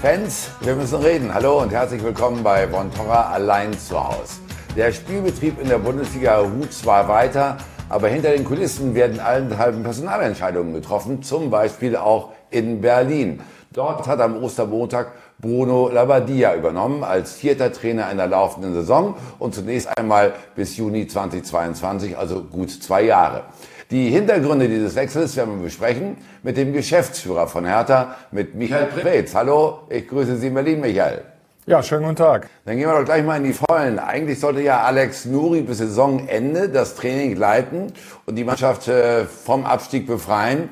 Fans, 0.00 0.48
wir 0.62 0.76
müssen 0.76 1.02
reden. 1.02 1.34
Hallo 1.34 1.60
und 1.60 1.72
herzlich 1.72 2.02
willkommen 2.02 2.42
bei 2.42 2.66
Von 2.68 2.90
Torra 2.90 3.32
allein 3.32 3.78
zu 3.78 4.02
Hause. 4.02 4.40
Der 4.74 4.92
Spielbetrieb 4.92 5.60
in 5.60 5.68
der 5.68 5.76
Bundesliga 5.76 6.38
ruht 6.38 6.72
zwar 6.72 7.06
weiter, 7.06 7.58
aber 7.90 8.08
hinter 8.08 8.30
den 8.30 8.46
Kulissen 8.46 8.94
werden 8.94 9.20
allenthalben 9.20 9.82
Personalentscheidungen 9.82 10.72
getroffen, 10.72 11.22
zum 11.22 11.50
Beispiel 11.50 11.96
auch 11.96 12.30
in 12.48 12.80
Berlin. 12.80 13.42
Dort 13.74 14.06
hat 14.06 14.22
am 14.22 14.42
Ostermontag 14.42 15.12
Bruno 15.38 15.90
Labbadia 15.90 16.54
übernommen 16.54 17.04
als 17.04 17.34
vierter 17.34 17.70
Trainer 17.70 18.10
in 18.10 18.16
der 18.16 18.26
laufenden 18.26 18.72
Saison 18.72 19.16
und 19.38 19.54
zunächst 19.54 19.98
einmal 19.98 20.32
bis 20.56 20.78
Juni 20.78 21.08
2022, 21.08 22.16
also 22.16 22.42
gut 22.42 22.70
zwei 22.70 23.02
Jahre. 23.02 23.44
Die 23.90 24.08
Hintergründe 24.08 24.68
dieses 24.68 24.94
Wechsels 24.94 25.34
werden 25.34 25.56
wir 25.56 25.64
besprechen 25.64 26.16
mit 26.44 26.56
dem 26.56 26.72
Geschäftsführer 26.72 27.48
von 27.48 27.64
Hertha, 27.64 28.14
mit 28.30 28.54
Michael 28.54 28.86
Preetz. 28.86 29.34
Hallo, 29.34 29.80
ich 29.88 30.06
grüße 30.06 30.36
Sie 30.36 30.46
in 30.46 30.54
Berlin, 30.54 30.80
Michael. 30.80 31.22
Ja, 31.66 31.82
schönen 31.82 32.04
guten 32.04 32.14
Tag. 32.14 32.48
Dann 32.64 32.76
gehen 32.76 32.86
wir 32.86 32.96
doch 32.96 33.04
gleich 33.04 33.24
mal 33.24 33.38
in 33.38 33.42
die 33.42 33.52
Vollen. 33.52 33.98
Eigentlich 33.98 34.38
sollte 34.38 34.60
ja 34.60 34.82
Alex 34.82 35.24
Nuri 35.24 35.62
bis 35.62 35.78
Saisonende 35.78 36.68
das 36.68 36.94
Training 36.94 37.34
leiten 37.34 37.92
und 38.26 38.36
die 38.36 38.44
Mannschaft 38.44 38.86
äh, 38.86 39.24
vom 39.24 39.66
Abstieg 39.66 40.06
befreien. 40.06 40.68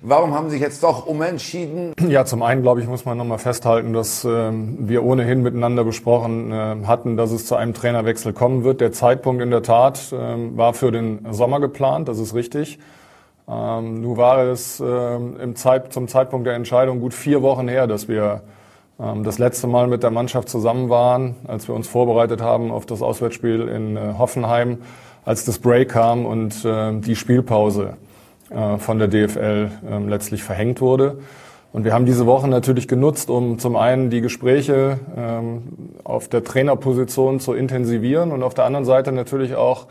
Warum 0.00 0.32
haben 0.32 0.46
Sie 0.46 0.52
sich 0.52 0.60
jetzt 0.60 0.84
doch 0.84 1.06
umentschieden? 1.06 1.92
Ja, 2.08 2.24
zum 2.24 2.42
einen, 2.42 2.62
glaube 2.62 2.80
ich, 2.80 2.86
muss 2.86 3.04
man 3.04 3.18
nochmal 3.18 3.38
festhalten, 3.38 3.92
dass 3.92 4.24
ähm, 4.24 4.76
wir 4.88 5.02
ohnehin 5.02 5.42
miteinander 5.42 5.82
besprochen 5.82 6.52
äh, 6.52 6.76
hatten, 6.86 7.16
dass 7.16 7.32
es 7.32 7.46
zu 7.46 7.56
einem 7.56 7.74
Trainerwechsel 7.74 8.32
kommen 8.32 8.62
wird. 8.62 8.80
Der 8.80 8.92
Zeitpunkt 8.92 9.42
in 9.42 9.50
der 9.50 9.62
Tat 9.62 10.12
ähm, 10.12 10.56
war 10.56 10.72
für 10.74 10.92
den 10.92 11.26
Sommer 11.32 11.58
geplant, 11.58 12.08
das 12.08 12.18
ist 12.20 12.34
richtig. 12.34 12.78
Ähm, 13.48 14.02
nun 14.02 14.16
war 14.16 14.44
es 14.44 14.78
ähm, 14.78 15.36
im 15.40 15.56
Zeit, 15.56 15.92
zum 15.92 16.06
Zeitpunkt 16.06 16.46
der 16.46 16.54
Entscheidung 16.54 17.00
gut 17.00 17.14
vier 17.14 17.42
Wochen 17.42 17.66
her, 17.66 17.88
dass 17.88 18.06
wir 18.06 18.42
ähm, 19.00 19.24
das 19.24 19.38
letzte 19.38 19.66
Mal 19.66 19.88
mit 19.88 20.04
der 20.04 20.10
Mannschaft 20.10 20.48
zusammen 20.48 20.90
waren, 20.90 21.34
als 21.48 21.66
wir 21.66 21.74
uns 21.74 21.88
vorbereitet 21.88 22.40
haben 22.40 22.70
auf 22.70 22.86
das 22.86 23.02
Auswärtsspiel 23.02 23.62
in 23.62 23.96
äh, 23.96 24.14
Hoffenheim, 24.16 24.78
als 25.24 25.44
das 25.44 25.58
Break 25.58 25.88
kam 25.88 26.24
und 26.24 26.64
äh, 26.64 26.92
die 27.00 27.16
Spielpause. 27.16 27.96
Äh, 28.50 28.78
von 28.78 28.98
der 28.98 29.08
DFL 29.08 29.70
ähm, 29.90 30.08
letztlich 30.08 30.42
verhängt 30.42 30.80
wurde. 30.80 31.18
Und 31.70 31.84
wir 31.84 31.92
haben 31.92 32.06
diese 32.06 32.24
Woche 32.24 32.48
natürlich 32.48 32.88
genutzt, 32.88 33.28
um 33.28 33.58
zum 33.58 33.76
einen 33.76 34.08
die 34.08 34.22
Gespräche 34.22 35.00
ähm, 35.14 35.90
auf 36.02 36.28
der 36.28 36.42
Trainerposition 36.44 37.40
zu 37.40 37.52
intensivieren 37.52 38.32
und 38.32 38.42
auf 38.42 38.54
der 38.54 38.64
anderen 38.64 38.86
Seite 38.86 39.12
natürlich 39.12 39.54
auch 39.54 39.86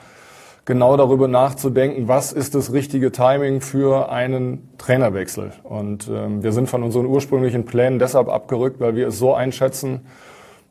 genau 0.65 0.97
darüber 0.97 1.27
nachzudenken, 1.27 2.07
was 2.07 2.33
ist 2.33 2.55
das 2.55 2.73
richtige 2.73 3.11
Timing 3.11 3.61
für 3.61 4.11
einen 4.11 4.69
Trainerwechsel. 4.79 5.51
Und 5.61 6.09
ähm, 6.11 6.41
wir 6.41 6.51
sind 6.51 6.67
von 6.67 6.81
unseren 6.81 7.05
ursprünglichen 7.05 7.63
Plänen 7.65 7.99
deshalb 7.99 8.27
abgerückt, 8.27 8.79
weil 8.79 8.95
wir 8.95 9.09
es 9.09 9.19
so 9.19 9.35
einschätzen, 9.35 10.07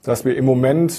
dass 0.03 0.25
wir 0.25 0.37
im 0.37 0.45
Moment 0.45 0.93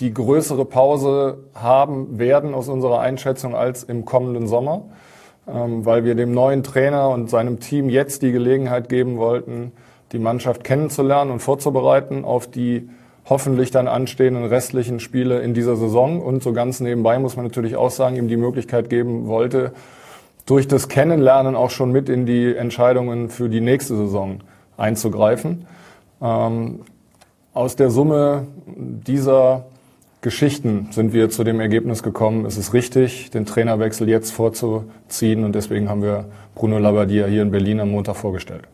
die 0.00 0.12
größere 0.12 0.66
Pause 0.66 1.38
haben 1.54 2.18
werden 2.18 2.52
aus 2.52 2.68
unserer 2.68 3.00
Einschätzung 3.00 3.56
als 3.56 3.84
im 3.84 4.04
kommenden 4.04 4.46
Sommer. 4.48 4.82
Ähm, 5.46 5.84
weil 5.84 6.04
wir 6.04 6.14
dem 6.14 6.32
neuen 6.32 6.62
Trainer 6.62 7.10
und 7.10 7.28
seinem 7.28 7.60
Team 7.60 7.90
jetzt 7.90 8.22
die 8.22 8.32
Gelegenheit 8.32 8.88
geben 8.88 9.18
wollten, 9.18 9.72
die 10.12 10.18
Mannschaft 10.18 10.64
kennenzulernen 10.64 11.30
und 11.30 11.40
vorzubereiten 11.40 12.24
auf 12.24 12.46
die 12.46 12.88
hoffentlich 13.26 13.70
dann 13.70 13.88
anstehenden 13.88 14.44
restlichen 14.44 15.00
Spiele 15.00 15.40
in 15.40 15.54
dieser 15.54 15.76
Saison. 15.76 16.20
Und 16.20 16.42
so 16.42 16.52
ganz 16.52 16.80
nebenbei 16.80 17.18
muss 17.18 17.36
man 17.36 17.44
natürlich 17.46 17.76
auch 17.76 17.90
sagen, 17.90 18.16
ihm 18.16 18.28
die 18.28 18.36
Möglichkeit 18.36 18.88
geben 18.88 19.26
wollte, 19.26 19.72
durch 20.46 20.68
das 20.68 20.88
Kennenlernen 20.88 21.56
auch 21.56 21.70
schon 21.70 21.90
mit 21.90 22.08
in 22.08 22.26
die 22.26 22.54
Entscheidungen 22.54 23.30
für 23.30 23.48
die 23.48 23.60
nächste 23.60 23.96
Saison 23.96 24.40
einzugreifen. 24.76 25.66
Ähm, 26.20 26.80
aus 27.54 27.76
der 27.76 27.90
Summe 27.90 28.46
dieser 28.66 29.66
Geschichten 30.24 30.88
sind 30.90 31.12
wir 31.12 31.28
zu 31.28 31.44
dem 31.44 31.60
Ergebnis 31.60 32.02
gekommen, 32.02 32.46
es 32.46 32.56
ist 32.56 32.72
richtig, 32.72 33.30
den 33.30 33.44
Trainerwechsel 33.44 34.08
jetzt 34.08 34.30
vorzuziehen 34.30 35.44
und 35.44 35.54
deswegen 35.54 35.90
haben 35.90 36.00
wir 36.00 36.30
Bruno 36.54 36.78
Labbadia 36.78 37.26
hier 37.26 37.42
in 37.42 37.50
Berlin 37.50 37.78
am 37.78 37.90
Montag 37.90 38.16
vorgestellt. 38.16 38.66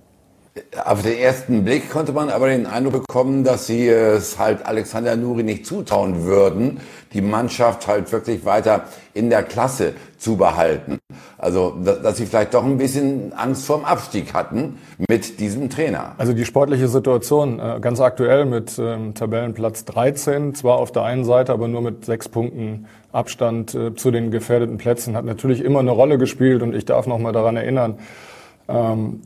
Auf 0.84 1.02
den 1.02 1.16
ersten 1.16 1.64
Blick 1.64 1.90
konnte 1.90 2.12
man 2.12 2.28
aber 2.28 2.48
den 2.48 2.66
Eindruck 2.66 3.06
bekommen, 3.06 3.44
dass 3.44 3.68
sie 3.68 3.88
es 3.88 4.36
halt 4.36 4.66
Alexander 4.66 5.14
Nuri 5.14 5.44
nicht 5.44 5.64
zutrauen 5.64 6.24
würden, 6.24 6.80
die 7.12 7.20
Mannschaft 7.20 7.86
halt 7.86 8.10
wirklich 8.10 8.44
weiter 8.44 8.84
in 9.14 9.30
der 9.30 9.44
Klasse 9.44 9.94
zu 10.18 10.36
behalten. 10.36 10.98
Also, 11.38 11.76
dass 11.80 12.16
sie 12.16 12.26
vielleicht 12.26 12.54
doch 12.54 12.64
ein 12.64 12.78
bisschen 12.78 13.32
Angst 13.32 13.64
vorm 13.64 13.84
Abstieg 13.84 14.34
hatten 14.34 14.78
mit 15.08 15.38
diesem 15.38 15.70
Trainer. 15.70 16.16
Also 16.18 16.32
die 16.32 16.44
sportliche 16.44 16.88
Situation 16.88 17.60
äh, 17.60 17.78
ganz 17.80 18.00
aktuell 18.00 18.44
mit 18.44 18.76
ähm, 18.78 19.14
Tabellenplatz 19.14 19.84
13, 19.84 20.56
zwar 20.56 20.78
auf 20.78 20.90
der 20.90 21.04
einen 21.04 21.24
Seite, 21.24 21.52
aber 21.52 21.68
nur 21.68 21.80
mit 21.80 22.04
sechs 22.04 22.28
Punkten 22.28 22.86
Abstand 23.12 23.74
äh, 23.74 23.94
zu 23.94 24.10
den 24.10 24.32
gefährdeten 24.32 24.78
Plätzen, 24.78 25.16
hat 25.16 25.24
natürlich 25.24 25.64
immer 25.64 25.78
eine 25.78 25.92
Rolle 25.92 26.18
gespielt 26.18 26.62
und 26.62 26.74
ich 26.74 26.84
darf 26.84 27.06
noch 27.06 27.18
mal 27.18 27.32
daran 27.32 27.56
erinnern, 27.56 27.98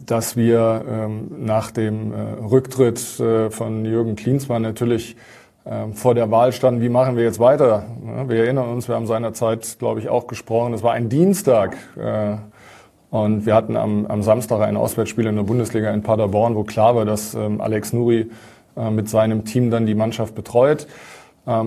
dass 0.06 0.36
wir 0.36 0.84
ähm, 0.88 1.30
nach 1.38 1.70
dem 1.70 2.12
äh, 2.12 2.16
Rücktritt 2.50 3.20
äh, 3.20 3.50
von 3.50 3.84
Jürgen 3.84 4.16
Klinsmann 4.16 4.62
natürlich 4.62 5.16
ähm, 5.66 5.92
vor 5.92 6.14
der 6.14 6.30
Wahl 6.30 6.52
standen, 6.52 6.80
wie 6.80 6.88
machen 6.88 7.16
wir 7.16 7.24
jetzt 7.24 7.40
weiter? 7.40 7.84
Wir 8.26 8.44
erinnern 8.44 8.70
uns, 8.70 8.88
wir 8.88 8.94
haben 8.94 9.06
seinerzeit, 9.06 9.76
glaube 9.78 10.00
ich, 10.00 10.08
auch 10.08 10.28
gesprochen, 10.28 10.72
es 10.72 10.82
war 10.82 10.92
ein 10.92 11.10
Dienstag 11.10 11.76
äh, 11.98 12.36
und 13.10 13.44
wir 13.44 13.54
hatten 13.54 13.76
am, 13.76 14.06
am 14.06 14.22
Samstag 14.22 14.60
ein 14.62 14.78
Auswärtsspiel 14.78 15.26
in 15.26 15.36
der 15.36 15.42
Bundesliga 15.42 15.92
in 15.92 16.02
Paderborn, 16.02 16.54
wo 16.56 16.64
klar 16.64 16.96
war, 16.96 17.04
dass 17.04 17.36
Alex 17.36 17.92
Nuri 17.92 18.28
mit 18.90 19.08
seinem 19.08 19.44
Team 19.44 19.70
dann 19.70 19.86
die 19.86 19.94
Mannschaft 19.94 20.34
betreut. 20.34 20.88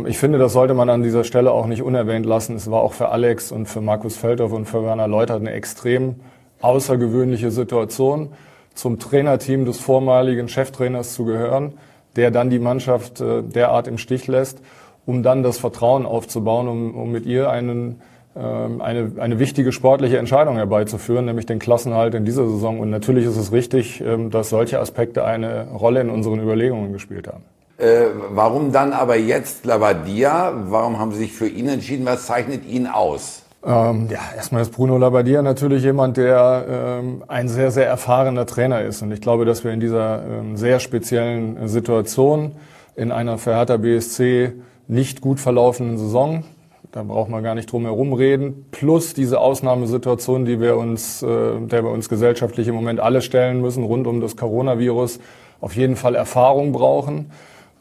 Ich 0.07 0.17
finde, 0.17 0.39
das 0.39 0.51
sollte 0.51 0.73
man 0.73 0.89
an 0.89 1.03
dieser 1.03 1.23
Stelle 1.23 1.53
auch 1.53 1.67
nicht 1.67 1.83
unerwähnt 1.83 2.25
lassen. 2.25 2.57
Es 2.57 2.69
war 2.69 2.81
auch 2.81 2.91
für 2.91 3.07
Alex 3.07 3.53
und 3.53 3.67
für 3.67 3.79
Markus 3.79 4.17
Feldhoff 4.17 4.51
und 4.51 4.65
für 4.65 4.83
Werner 4.83 5.07
Leutert 5.07 5.39
eine 5.39 5.51
extrem 5.51 6.15
außergewöhnliche 6.61 7.51
Situation, 7.51 8.29
zum 8.73 8.99
Trainerteam 8.99 9.65
des 9.65 9.79
vormaligen 9.79 10.47
Cheftrainers 10.47 11.13
zu 11.13 11.25
gehören, 11.25 11.73
der 12.15 12.31
dann 12.31 12.49
die 12.49 12.59
Mannschaft 12.59 13.21
äh, 13.21 13.43
derart 13.43 13.87
im 13.87 13.97
Stich 13.97 14.27
lässt, 14.27 14.59
um 15.05 15.23
dann 15.23 15.43
das 15.43 15.57
Vertrauen 15.57 16.05
aufzubauen, 16.05 16.67
um, 16.67 16.95
um 16.95 17.11
mit 17.11 17.25
ihr 17.25 17.49
einen, 17.49 18.01
ähm, 18.35 18.81
eine, 18.81 19.13
eine 19.17 19.39
wichtige 19.39 19.71
sportliche 19.71 20.17
Entscheidung 20.17 20.57
herbeizuführen, 20.57 21.25
nämlich 21.25 21.45
den 21.45 21.59
Klassenhalt 21.59 22.13
in 22.13 22.25
dieser 22.25 22.47
Saison. 22.47 22.79
Und 22.79 22.89
natürlich 22.89 23.25
ist 23.25 23.37
es 23.37 23.51
richtig, 23.51 24.01
ähm, 24.01 24.29
dass 24.29 24.49
solche 24.49 24.79
Aspekte 24.79 25.23
eine 25.25 25.67
Rolle 25.71 26.01
in 26.01 26.09
unseren 26.09 26.39
Überlegungen 26.39 26.93
gespielt 26.93 27.27
haben. 27.27 27.43
Äh, 27.77 28.07
warum 28.31 28.71
dann 28.71 28.91
aber 28.91 29.17
jetzt 29.17 29.65
Lavadia? 29.65 30.51
Warum 30.65 30.97
haben 30.99 31.11
Sie 31.11 31.19
sich 31.19 31.33
für 31.33 31.47
ihn 31.47 31.67
entschieden? 31.67 32.05
Was 32.05 32.25
zeichnet 32.25 32.65
ihn 32.65 32.87
aus? 32.87 33.43
Ähm, 33.65 34.07
ja, 34.09 34.19
erstmal 34.35 34.61
ist 34.61 34.71
Bruno 34.71 34.97
Labbadia 34.97 35.41
natürlich 35.41 35.83
jemand, 35.83 36.17
der 36.17 36.65
ähm, 36.69 37.23
ein 37.27 37.49
sehr, 37.49 37.71
sehr 37.71 37.87
erfahrener 37.87 38.45
Trainer 38.45 38.81
ist. 38.81 39.01
Und 39.01 39.11
ich 39.11 39.21
glaube, 39.21 39.45
dass 39.45 39.63
wir 39.63 39.71
in 39.71 39.79
dieser 39.79 40.23
ähm, 40.23 40.57
sehr 40.57 40.79
speziellen 40.79 41.67
Situation 41.67 42.53
in 42.95 43.11
einer 43.11 43.37
für 43.37 43.55
Hertha 43.55 43.77
BSC 43.77 44.53
nicht 44.87 45.21
gut 45.21 45.39
verlaufenden 45.39 45.97
Saison, 45.97 46.43
da 46.91 47.03
braucht 47.03 47.29
man 47.29 47.43
gar 47.43 47.55
nicht 47.55 47.71
drum 47.71 47.83
herum 47.83 48.13
reden, 48.13 48.65
plus 48.71 49.13
diese 49.13 49.39
Ausnahmesituation, 49.39 50.45
die 50.45 50.61
wir 50.61 50.77
uns, 50.77 51.21
äh, 51.21 51.27
der 51.59 51.83
wir 51.83 51.91
uns 51.91 52.09
gesellschaftlich 52.09 52.67
im 52.67 52.75
Moment 52.75 52.99
alle 52.99 53.21
stellen 53.21 53.59
müssen, 53.61 53.83
rund 53.83 54.07
um 54.07 54.21
das 54.21 54.37
Coronavirus, 54.37 55.19
auf 55.59 55.75
jeden 55.75 55.95
Fall 55.95 56.15
Erfahrung 56.15 56.71
brauchen. 56.71 57.31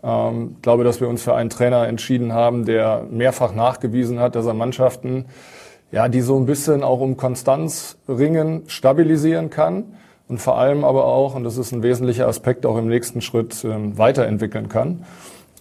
Ähm, 0.03 0.53
ich 0.57 0.63
glaube, 0.63 0.85
dass 0.85 1.01
wir 1.01 1.09
uns 1.09 1.23
für 1.23 1.35
einen 1.35 1.51
Trainer 1.51 1.87
entschieden 1.87 2.33
haben, 2.33 2.65
der 2.65 3.05
mehrfach 3.11 3.55
nachgewiesen 3.55 4.19
hat, 4.19 4.35
dass 4.35 4.47
er 4.47 4.55
Mannschaften 4.55 5.27
ja, 5.97 6.09
die 6.09 6.21
so 6.21 6.37
ein 6.37 6.45
bisschen 6.45 6.83
auch 6.83 7.01
um 7.01 7.17
Konstanz 7.17 7.97
ringen, 8.07 8.65
stabilisieren 8.67 9.49
kann 9.49 9.85
und 10.29 10.43
vor 10.43 10.59
allem 10.59 10.85
aber 10.85 11.07
auch, 11.07 11.35
und 11.35 11.43
das 11.43 11.57
ist 11.57 11.73
ein 11.73 11.83
wesentlicher 11.83 12.29
Aspekt, 12.29 12.67
auch 12.67 12.77
im 12.77 12.87
nächsten 12.87 13.23
Schritt 13.23 13.65
ähm, 13.65 13.97
weiterentwickeln 13.97 14.69
kann. 14.69 15.07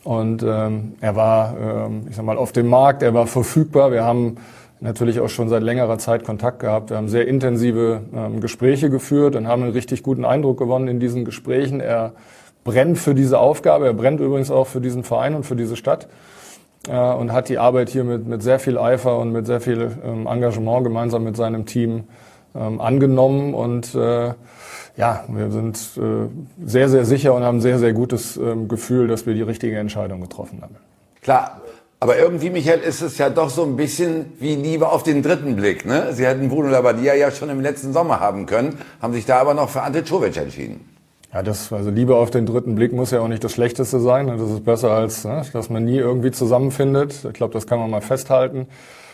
Und 0.03 0.43
ähm, 0.43 0.95
er 0.99 1.15
war, 1.15 1.55
ähm, 1.57 2.07
ich 2.09 2.17
sag 2.17 2.25
mal, 2.25 2.37
auf 2.37 2.51
dem 2.51 2.67
Markt, 2.67 3.01
er 3.01 3.13
war 3.13 3.27
verfügbar. 3.27 3.93
Wir 3.93 4.03
haben 4.03 4.35
natürlich 4.81 5.21
auch 5.21 5.29
schon 5.29 5.47
seit 5.47 5.63
längerer 5.63 5.99
Zeit 5.99 6.25
Kontakt 6.25 6.59
gehabt. 6.59 6.89
Wir 6.89 6.97
haben 6.97 7.07
sehr 7.07 7.29
intensive 7.29 8.01
ähm, 8.13 8.41
Gespräche 8.41 8.89
geführt 8.89 9.37
und 9.37 9.47
haben 9.47 9.63
einen 9.63 9.71
richtig 9.71 10.03
guten 10.03 10.25
Eindruck 10.25 10.59
gewonnen 10.59 10.89
in 10.89 10.99
diesen 10.99 11.23
Gesprächen. 11.23 11.79
Er 11.79 12.11
brennt 12.65 12.97
für 12.97 13.15
diese 13.15 13.39
Aufgabe, 13.39 13.85
er 13.85 13.93
brennt 13.93 14.19
übrigens 14.19 14.51
auch 14.51 14.67
für 14.67 14.81
diesen 14.81 15.05
Verein 15.05 15.33
und 15.33 15.45
für 15.45 15.55
diese 15.55 15.77
Stadt 15.77 16.09
äh, 16.89 17.13
und 17.13 17.31
hat 17.31 17.49
die 17.49 17.57
Arbeit 17.57 17.89
hier 17.89 18.03
mit, 18.03 18.27
mit 18.27 18.43
sehr 18.43 18.59
viel 18.59 18.77
Eifer 18.77 19.17
und 19.17 19.31
mit 19.31 19.45
sehr 19.45 19.61
viel 19.61 19.91
ähm, 20.03 20.27
Engagement 20.27 20.83
gemeinsam 20.83 21.23
mit 21.23 21.35
seinem 21.35 21.65
Team 21.65 22.05
ähm, 22.55 22.81
angenommen. 22.81 23.53
Und 23.53 23.95
äh, 23.95 24.33
ja, 24.97 25.23
wir 25.27 25.51
sind 25.51 25.77
äh, 25.97 26.27
sehr, 26.65 26.89
sehr 26.89 27.05
sicher 27.05 27.33
und 27.33 27.43
haben 27.43 27.61
sehr, 27.61 27.79
sehr 27.79 27.93
gutes 27.93 28.37
ähm, 28.37 28.67
Gefühl, 28.67 29.07
dass 29.07 29.25
wir 29.25 29.33
die 29.33 29.41
richtige 29.41 29.77
Entscheidung 29.77 30.21
getroffen 30.21 30.61
haben. 30.61 30.75
Klar, 31.21 31.61
aber 31.99 32.17
irgendwie, 32.17 32.49
Michael, 32.49 32.79
ist 32.79 33.01
es 33.01 33.17
ja 33.17 33.29
doch 33.29 33.49
so 33.49 33.63
ein 33.63 33.75
bisschen 33.75 34.33
wie 34.39 34.55
Liebe 34.55 34.89
auf 34.89 35.03
den 35.03 35.23
dritten 35.23 35.55
Blick. 35.55 35.85
Ne? 35.85 36.13
Sie 36.13 36.25
hätten 36.25 36.49
Bruno 36.49 36.69
Labbadia 36.69 37.15
ja 37.15 37.31
schon 37.31 37.49
im 37.49 37.61
letzten 37.61 37.93
Sommer 37.93 38.19
haben 38.19 38.45
können, 38.45 38.77
haben 39.01 39.13
sich 39.13 39.25
da 39.25 39.39
aber 39.39 39.53
noch 39.53 39.69
für 39.69 39.81
Ante 39.81 40.03
Czovic 40.03 40.37
entschieden. 40.37 40.94
Ja, 41.35 41.43
das, 41.43 41.73
also 41.73 41.89
Liebe 41.89 42.15
auf 42.15 42.31
den 42.31 42.45
dritten 42.45 42.75
Blick 42.75 42.93
muss 42.93 43.11
ja 43.11 43.19
auch 43.19 43.27
nicht 43.27 43.43
das 43.43 43.51
Schlechteste 43.51 43.99
sein. 43.99 44.27
Das 44.27 44.49
ist 44.49 44.63
besser 44.63 44.91
als, 44.91 45.25
ne, 45.25 45.41
dass 45.51 45.69
man 45.69 45.83
nie 45.83 45.97
irgendwie 45.97 46.31
zusammenfindet. 46.31 47.25
Ich 47.25 47.33
glaube, 47.33 47.51
das 47.51 47.67
kann 47.67 47.77
man 47.77 47.89
mal 47.89 47.99
festhalten. 47.99 48.67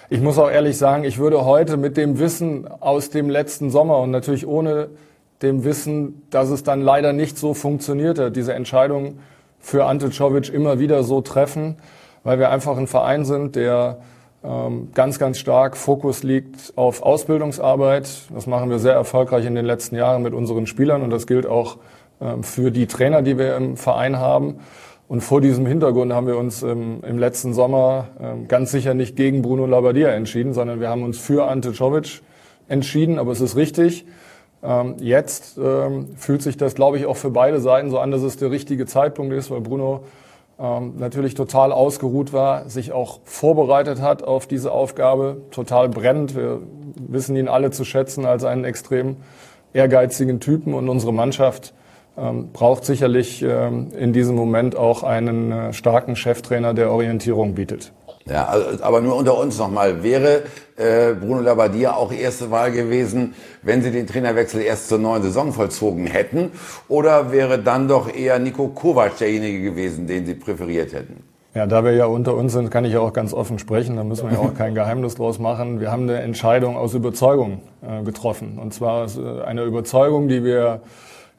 Ich 0.08 0.22
muss 0.22 0.38
auch 0.38 0.52
ehrlich 0.52 0.78
sagen, 0.78 1.04
ich 1.04 1.18
würde 1.18 1.46
heute 1.46 1.78
mit 1.78 1.98
dem 1.98 2.20
Wissen 2.20 2.68
aus 2.80 3.10
dem 3.10 3.28
letzten 3.28 3.72
Sommer 3.72 3.98
und 3.98 4.12
natürlich 4.12 4.46
ohne 4.46 4.90
dem 5.42 5.64
Wissen, 5.64 6.22
dass 6.30 6.52
es 6.52 6.62
dann 6.62 6.82
leider 6.82 7.12
nicht 7.12 7.40
so 7.40 7.56
funktionierte, 7.56 8.30
diese 8.30 8.54
Entscheidung 8.54 9.18
für 9.60 9.86
Ante 9.86 10.12
Czovic 10.12 10.54
immer 10.54 10.78
wieder 10.78 11.04
so 11.04 11.22
treffen, 11.22 11.78
weil 12.24 12.38
wir 12.38 12.52
einfach 12.52 12.78
ein 12.78 12.86
Verein 12.86 13.26
sind, 13.26 13.56
der 13.56 13.98
ähm, 14.44 14.90
ganz, 14.94 15.18
ganz 15.18 15.40
stark 15.40 15.76
Fokus 15.76 16.22
liegt 16.22 16.74
auf 16.76 17.02
Ausbildungsarbeit. 17.02 18.08
Das 18.32 18.46
machen 18.46 18.70
wir 18.70 18.78
sehr 18.78 18.94
erfolgreich 18.94 19.48
in 19.48 19.56
den 19.56 19.66
letzten 19.66 19.96
Jahren 19.96 20.22
mit 20.22 20.36
unseren 20.36 20.68
Spielern 20.68 21.02
und 21.02 21.10
das 21.10 21.26
gilt 21.26 21.48
auch 21.48 21.78
für 22.42 22.72
die 22.72 22.88
Trainer, 22.88 23.22
die 23.22 23.38
wir 23.38 23.56
im 23.56 23.78
Verein 23.78 24.20
haben. 24.20 24.60
Und 25.08 25.22
vor 25.22 25.42
diesem 25.42 25.66
Hintergrund 25.66 26.14
haben 26.14 26.28
wir 26.28 26.38
uns 26.38 26.64
im, 26.64 27.04
im 27.04 27.18
letzten 27.18 27.54
Sommer 27.54 28.08
ähm, 28.22 28.48
ganz 28.48 28.72
sicher 28.72 28.94
nicht 28.94 29.18
gegen 29.18 29.42
Bruno 29.42 29.66
Labbadia 29.66 30.08
entschieden, 30.10 30.54
sondern 30.54 30.80
wir 30.80 30.88
haben 30.88 31.04
uns 31.04 31.18
für 31.18 31.50
Ante 31.50 31.74
Czovic 31.74 32.22
entschieden. 32.70 33.20
Aber 33.20 33.34
es 33.34 33.42
ist 33.42 33.58
richtig, 33.58 34.06
ähm, 34.64 34.96
jetzt 35.00 35.60
fühlt 36.16 36.42
sich 36.42 36.56
das, 36.56 36.76
glaube 36.76 36.98
ich, 36.98 37.08
auch 37.08 37.18
für 37.18 37.32
beide 37.32 37.60
Seiten 37.60 37.90
so 37.90 38.00
an, 38.00 38.12
dass 38.12 38.22
es 38.22 38.38
der 38.38 38.52
richtige 38.52 38.86
Zeitpunkt 38.86 39.34
ist, 39.34 39.52
weil 39.52 39.62
Bruno 39.62 40.06
natürlich 40.58 41.34
total 41.34 41.72
ausgeruht 41.72 42.34
war, 42.34 42.70
sich 42.70 42.92
auch 42.92 43.22
vorbereitet 43.24 44.00
hat 44.00 44.22
auf 44.22 44.46
diese 44.46 44.72
Aufgabe, 44.72 45.42
total 45.50 45.90
brennt. 45.90 46.36
Wir 46.36 46.60
wissen 46.96 47.36
ihn 47.36 47.48
alle 47.48 47.72
zu 47.72 47.84
schätzen 47.84 48.28
als 48.28 48.44
einen 48.44 48.64
extrem 48.64 49.16
ehrgeizigen 49.74 50.40
Typen 50.40 50.76
und 50.76 50.88
unsere 50.88 51.14
Mannschaft 51.14 51.74
ähm, 52.18 52.50
braucht 52.52 52.86
sicherlich 52.86 53.42
ähm, 53.42 53.92
in 53.98 54.14
diesem 54.14 54.36
Moment 54.36 54.76
auch 54.76 55.04
einen 55.04 55.52
äh, 55.52 55.74
starken 55.74 56.16
Cheftrainer, 56.16 56.74
der 56.74 56.92
Orientierung 56.92 57.56
bietet. 57.56 57.94
Ja, 58.26 58.46
also, 58.46 58.84
aber 58.84 59.02
nur 59.02 59.16
unter 59.16 59.38
uns 59.38 59.58
nochmal. 59.58 60.04
Wäre 60.04 60.44
äh, 60.78 61.14
Bruno 61.14 61.42
Labbadia 61.42 61.94
auch 61.94 62.12
erste 62.12 62.52
Wahl 62.52 62.72
gewesen, 62.72 63.34
wenn 63.62 63.82
Sie 63.82 63.92
den 63.92 64.08
Trainerwechsel 64.08 64.62
erst 64.62 64.90
zur 64.90 65.00
neuen 65.00 65.24
Saison 65.24 65.54
vollzogen 65.54 66.06
hätten? 66.06 66.52
Oder 66.88 67.32
wäre 67.32 67.60
dann 67.60 67.88
doch 67.88 68.14
eher 68.14 68.40
Nico 68.40 68.68
Kovac 68.68 69.18
derjenige 69.18 69.62
gewesen, 69.62 70.08
den 70.08 70.26
Sie 70.26 70.36
präferiert 70.36 70.94
hätten? 70.94 71.24
Ja, 71.54 71.66
da 71.66 71.84
wir 71.84 71.92
ja 71.92 72.06
unter 72.06 72.36
uns 72.36 72.54
sind, 72.54 72.72
kann 72.72 72.86
ich 72.86 72.94
ja 72.94 73.02
auch 73.02 73.12
ganz 73.12 73.34
offen 73.34 73.60
sprechen. 73.60 73.98
Da 73.98 74.06
müssen 74.06 74.30
wir 74.30 74.38
ja 74.38 74.40
auch 74.40 74.54
kein 74.54 74.74
Geheimnis 74.74 75.16
draus 75.16 75.38
machen. 75.38 75.82
Wir 75.82 75.92
haben 75.92 76.04
eine 76.04 76.22
Entscheidung 76.22 76.78
aus 76.78 76.94
Überzeugung 76.94 77.62
äh, 77.82 78.04
getroffen. 78.04 78.58
Und 78.58 78.74
zwar 78.74 79.08
äh, 79.18 79.42
eine 79.44 79.64
Überzeugung, 79.64 80.30
die 80.30 80.46
wir 80.46 80.82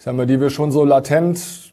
sagen 0.02 0.18
wir, 0.18 0.26
die 0.26 0.40
wir 0.40 0.50
schon 0.50 0.72
so 0.72 0.84
latent 0.84 1.72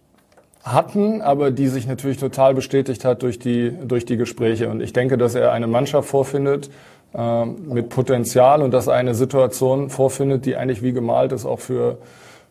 hatten, 0.63 1.21
aber 1.23 1.49
die 1.49 1.67
sich 1.67 1.87
natürlich 1.87 2.17
total 2.17 2.53
bestätigt 2.53 3.03
hat 3.03 3.23
durch 3.23 3.39
die, 3.39 3.71
durch 3.71 4.05
die 4.05 4.17
Gespräche. 4.17 4.69
Und 4.69 4.81
ich 4.81 4.93
denke, 4.93 5.17
dass 5.17 5.33
er 5.33 5.51
eine 5.51 5.65
Mannschaft 5.65 6.07
vorfindet 6.07 6.69
äh, 7.15 7.45
mit 7.45 7.89
Potenzial 7.89 8.61
und 8.61 8.69
dass 8.69 8.85
er 8.85 8.93
eine 8.93 9.15
Situation 9.15 9.89
vorfindet, 9.89 10.45
die 10.45 10.57
eigentlich 10.57 10.83
wie 10.83 10.91
gemalt 10.91 11.31
ist, 11.31 11.47
auch 11.47 11.59
für, 11.59 11.97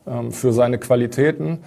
ähm, 0.04 0.32
für 0.32 0.52
seine 0.52 0.78
Qualitäten. 0.78 1.60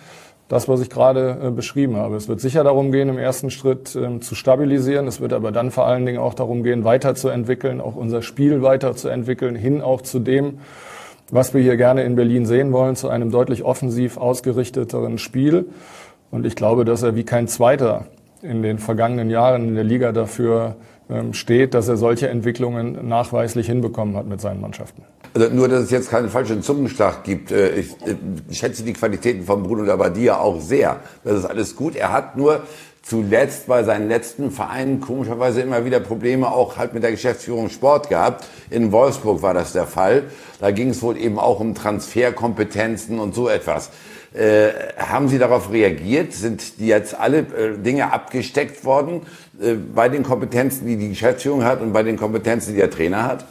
Das, 0.50 0.68
was 0.68 0.81
ich 0.81 0.90
gerade 0.90 1.38
äh, 1.42 1.50
beschrieben 1.50 1.96
habe. 1.96 2.18
Es 2.18 2.28
wird 2.28 2.42
sicher 2.42 2.66
darum 2.66 2.92
gehen, 2.92 3.08
im 3.08 3.18
ersten 3.18 3.50
Schritt 3.50 3.96
ähm, 3.96 4.22
zu 4.22 4.36
stabilisieren. 4.36 5.08
Es 5.08 5.22
wird 5.22 5.31
aber 5.31 5.54
dann 5.54 5.72
vor 5.72 5.88
allen 5.88 6.06
Dingen 6.06 6.19
auch 6.19 6.34
darum 6.34 6.63
gehen, 6.63 6.84
weiterzuentwickeln, 6.84 7.80
auch 7.80 7.96
unser 7.96 8.22
Spiel 8.22 8.62
weiterzuentwickeln, 8.62 9.56
hin 9.56 9.81
auch 9.81 10.02
zu 10.02 10.19
dem, 10.19 10.60
was 11.31 11.54
wir 11.54 11.62
hier 11.62 11.78
gerne 11.78 12.04
in 12.04 12.16
Berlin 12.16 12.45
sehen 12.45 12.72
wollen, 12.74 12.95
zu 12.95 13.10
einem 13.10 13.31
deutlich 13.31 13.63
offensiv 13.63 14.18
ausgerichteteren 14.18 15.18
Spiel. 15.18 15.66
Und 16.30 16.45
ich 16.45 16.56
glaube, 16.56 16.86
dass 16.86 17.04
er 17.04 17.16
wie 17.16 17.24
kein 17.24 17.48
Zweiter 17.48 18.06
in 18.42 18.62
den 18.62 18.78
vergangenen 18.78 19.30
Jahren 19.30 19.69
in 19.69 19.75
der 19.75 19.83
Liga 19.83 20.12
dafür 20.12 20.75
ähm, 21.10 21.33
steht, 21.33 21.74
dass 21.74 21.88
er 21.88 21.98
solche 21.98 22.30
Entwicklungen 22.30 23.07
nachweislich 23.07 23.68
hinbekommen 23.68 24.16
hat 24.16 24.28
mit 24.28 24.42
seinen 24.42 24.62
Mannschaften. 24.62 25.04
Also 25.33 25.50
nur, 25.54 25.68
dass 25.68 25.83
es 25.83 25.92
jetzt 25.92 26.10
keinen 26.10 26.30
falschen 26.30 26.62
Zungenschlag 26.62 27.24
gibt. 27.24 27.51
Äh, 27.51 27.75
ich, 27.75 27.92
äh, 28.06 28.16
ich 28.50 28.57
schätze 28.57 28.84
die 28.84 28.94
Qualitäten 28.94 29.44
von 29.44 29.63
Bruno 29.63 29.84
Labbadia 29.84 30.38
auch 30.38 30.60
sehr. 30.60 31.00
Das 31.24 31.38
ist 31.38 31.45
alles 31.45 31.75
gut. 31.75 31.95
Er 31.95 32.12
hat 32.12 32.38
nur 32.38 32.62
zuletzt 33.01 33.68
bei 33.68 33.83
seinen 33.83 34.07
letzten 34.07 34.51
Vereinen 34.51 35.01
komischerweise 35.01 35.62
immer 35.62 35.86
wieder 35.86 36.00
Probleme 36.00 36.51
auch 36.51 36.77
halt 36.77 36.94
mit 36.94 37.03
der 37.03 37.12
Geschäftsführung 37.12 37.69
Sport 37.69 38.09
gehabt. 38.09 38.48
In 38.69 38.92
Wolfsburg 38.92 39.42
war 39.42 39.53
das 39.53 39.74
der 39.74 39.88
Fall. 39.88 40.24
Da 40.59 40.71
ging 40.71 40.89
es 40.89 41.01
wohl 41.01 41.18
eben 41.18 41.39
auch 41.39 41.59
um 41.59 41.74
Transferkompetenzen 41.74 43.19
und 43.19 43.33
so 43.33 43.50
etwas. 43.50 43.89
Äh, 44.33 44.69
haben 44.98 45.27
Sie 45.27 45.39
darauf 45.39 45.71
reagiert? 45.71 46.31
Sind 46.33 46.80
die 46.80 46.88
jetzt 46.88 47.19
alle 47.19 47.39
äh, 47.39 47.77
Dinge 47.77 48.13
abgesteckt 48.13 48.86
worden 48.86 49.24
äh, 49.62 49.74
bei 49.74 50.07
den 50.07 50.24
Kompetenzen, 50.24 50.88
die 50.88 50.95
die 50.95 51.09
Geschäftsführung 51.09 51.65
hat 51.65 51.81
und 51.81 51.92
bei 51.92 52.03
den 52.03 52.15
Kompetenzen, 52.15 52.74
die 52.74 52.80
der 52.80 52.92
Trainer 52.92 53.24
hat? 53.24 53.45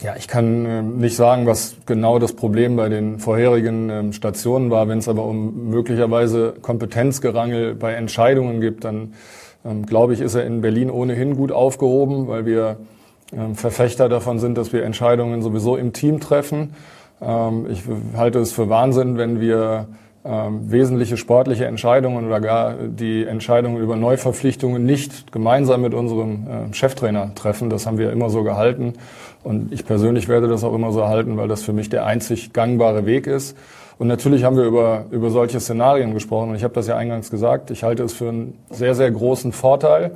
Ja, 0.00 0.16
ich 0.16 0.26
kann 0.26 0.66
äh, 0.66 0.82
nicht 0.82 1.16
sagen, 1.16 1.46
was 1.46 1.76
genau 1.86 2.18
das 2.18 2.32
Problem 2.32 2.76
bei 2.76 2.88
den 2.88 3.18
vorherigen 3.18 3.90
ähm, 3.90 4.12
Stationen 4.12 4.70
war. 4.70 4.88
Wenn 4.88 4.98
es 4.98 5.08
aber 5.08 5.24
um 5.24 5.70
möglicherweise 5.70 6.54
Kompetenzgerangel 6.60 7.74
bei 7.74 7.92
Entscheidungen 7.94 8.60
gibt, 8.60 8.84
dann 8.84 9.14
ähm, 9.64 9.86
glaube 9.86 10.14
ich, 10.14 10.20
ist 10.20 10.34
er 10.34 10.44
in 10.44 10.60
Berlin 10.60 10.90
ohnehin 10.90 11.36
gut 11.36 11.52
aufgehoben, 11.52 12.26
weil 12.26 12.46
wir 12.46 12.78
ähm, 13.32 13.54
Verfechter 13.54 14.08
davon 14.08 14.38
sind, 14.38 14.58
dass 14.58 14.72
wir 14.72 14.82
Entscheidungen 14.84 15.40
sowieso 15.42 15.76
im 15.76 15.92
Team 15.92 16.20
treffen. 16.20 16.74
Ähm, 17.20 17.66
ich 17.70 17.82
halte 18.16 18.40
es 18.40 18.52
für 18.52 18.68
Wahnsinn, 18.68 19.18
wenn 19.18 19.40
wir 19.40 19.86
ähm, 20.24 20.70
wesentliche 20.70 21.16
sportliche 21.16 21.66
Entscheidungen 21.66 22.24
oder 22.24 22.40
gar 22.40 22.74
die 22.74 23.24
Entscheidungen 23.24 23.82
über 23.82 23.96
Neuverpflichtungen 23.96 24.84
nicht 24.84 25.32
gemeinsam 25.32 25.80
mit 25.82 25.94
unserem 25.94 26.46
äh, 26.46 26.74
Cheftrainer 26.74 27.34
treffen. 27.34 27.70
Das 27.70 27.86
haben 27.86 27.98
wir 27.98 28.12
immer 28.12 28.30
so 28.30 28.44
gehalten. 28.44 28.92
Und 29.42 29.72
ich 29.72 29.84
persönlich 29.84 30.28
werde 30.28 30.46
das 30.46 30.62
auch 30.62 30.74
immer 30.74 30.92
so 30.92 31.08
halten, 31.08 31.36
weil 31.36 31.48
das 31.48 31.62
für 31.62 31.72
mich 31.72 31.88
der 31.88 32.06
einzig 32.06 32.52
gangbare 32.52 33.04
Weg 33.04 33.26
ist. 33.26 33.56
Und 33.98 34.06
natürlich 34.06 34.44
haben 34.44 34.56
wir 34.56 34.64
über, 34.64 35.06
über 35.10 35.30
solche 35.30 35.58
Szenarien 35.58 36.14
gesprochen. 36.14 36.50
Und 36.50 36.54
ich 36.54 36.62
habe 36.62 36.74
das 36.74 36.86
ja 36.86 36.96
eingangs 36.96 37.28
gesagt. 37.28 37.72
Ich 37.72 37.82
halte 37.82 38.04
es 38.04 38.12
für 38.12 38.28
einen 38.28 38.56
sehr, 38.70 38.94
sehr 38.94 39.10
großen 39.10 39.50
Vorteil, 39.50 40.12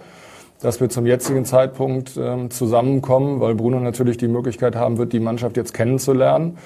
dass 0.61 0.81
wir 0.81 0.89
zum 0.89 1.07
jetzigen 1.07 1.45
Zeitpunkt 1.45 2.17
ähm, 2.17 2.51
zusammenkommen, 2.53 3.41
weil 3.41 3.57
Bruno 3.57 3.81
natürlich 3.81 4.19
die 4.19 4.29
Möglichkeit 4.29 4.77
haben 4.77 4.99
wird, 4.99 5.13
die 5.13 5.21
Mannschaft 5.21 5.57
jetzt 5.57 5.75
kennenzulernen 5.75 6.59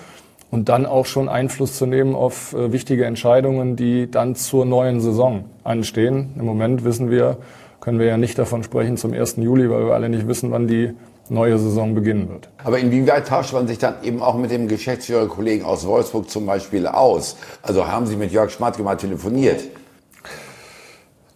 und 0.51 0.69
dann 0.69 0.87
auch 0.87 1.07
schon 1.07 1.29
Einfluss 1.29 1.77
zu 1.77 1.87
nehmen 1.87 2.15
auf 2.15 2.53
äh, 2.55 2.73
wichtige 2.73 3.05
Entscheidungen, 3.05 3.77
die 3.77 4.11
dann 4.11 4.35
zur 4.35 4.65
neuen 4.65 5.01
Saison 5.01 5.45
anstehen. 5.65 6.35
Im 6.39 6.45
Moment 6.45 6.85
wissen 6.85 7.11
wir, 7.11 7.39
können 7.81 7.99
wir 7.99 8.07
ja 8.07 8.17
nicht 8.17 8.39
davon 8.39 8.63
sprechen 8.63 8.97
zum 8.97 9.13
1. 9.13 9.37
Juli, 9.37 9.71
weil 9.71 9.87
wir 9.87 9.95
alle 9.95 10.09
nicht 10.09 10.29
wissen, 10.29 10.51
wann 10.51 10.67
die 10.67 10.93
neue 11.29 11.59
Saison 11.59 11.95
beginnen 11.95 12.29
wird. 12.29 12.49
Aber 12.65 12.79
inwieweit 12.79 13.29
tauscht 13.29 13.53
man 13.53 13.69
sich 13.69 13.79
dann 13.79 13.95
eben 14.03 14.21
auch 14.21 14.37
mit 14.37 14.51
dem 14.51 14.67
Geschäftsführerkollegen 14.67 15.65
aus 15.65 15.87
Wolfsburg 15.87 16.29
zum 16.29 16.45
Beispiel 16.45 16.87
aus? 16.87 17.37
Also 17.63 17.87
haben 17.87 18.07
Sie 18.07 18.17
mit 18.17 18.33
Jörg 18.33 18.51
Schmatke 18.51 18.83
mal 18.83 18.97
telefoniert? 18.97 19.63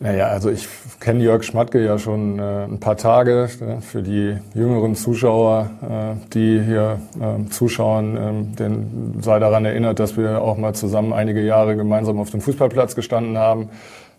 Naja, 0.01 0.27
also 0.27 0.51
ich 0.51 0.69
kenne 1.01 1.23
Jörg 1.23 1.45
Schmatke 1.45 1.83
ja 1.85 1.99
schon 1.99 2.39
äh, 2.39 2.65
ein 2.65 2.81
paar 2.81 2.97
Tage. 2.97 3.49
Äh, 3.61 3.81
für 3.81 4.03
die 4.03 4.37
jüngeren 4.55 4.97
Zuschauer, 4.97 5.71
äh, 5.83 6.33
die 6.33 6.61
hier 6.61 6.99
äh, 7.21 7.49
zuschauen, 7.51 8.17
ähm, 8.17 8.57
den 8.57 9.23
sei 9.23 9.39
daran 9.39 9.65
erinnert, 9.65 10.01
dass 10.01 10.17
wir 10.17 10.43
auch 10.43 10.57
mal 10.57 10.75
zusammen 10.75 11.13
einige 11.13 11.41
Jahre 11.41 11.77
gemeinsam 11.77 12.19
auf 12.19 12.31
dem 12.31 12.41
Fußballplatz 12.41 12.95
gestanden 12.97 13.39
haben. 13.39 13.69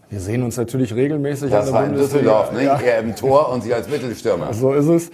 Wir 0.09 0.19
sehen 0.19 0.43
uns 0.43 0.55
natürlich 0.55 0.95
regelmäßig. 0.95 1.51
Das 1.51 1.73
war 1.73 1.85
in 1.85 1.95
Düsseldorf, 1.95 2.51
ne? 2.51 2.63
Ja. 2.63 2.79
Er 2.79 2.99
im 2.99 3.15
Tor 3.15 3.51
und 3.51 3.63
Sie 3.63 3.73
als 3.73 3.89
Mittelstürmer. 3.89 4.53
So 4.53 4.73
ist 4.73 4.87
es. 4.87 5.11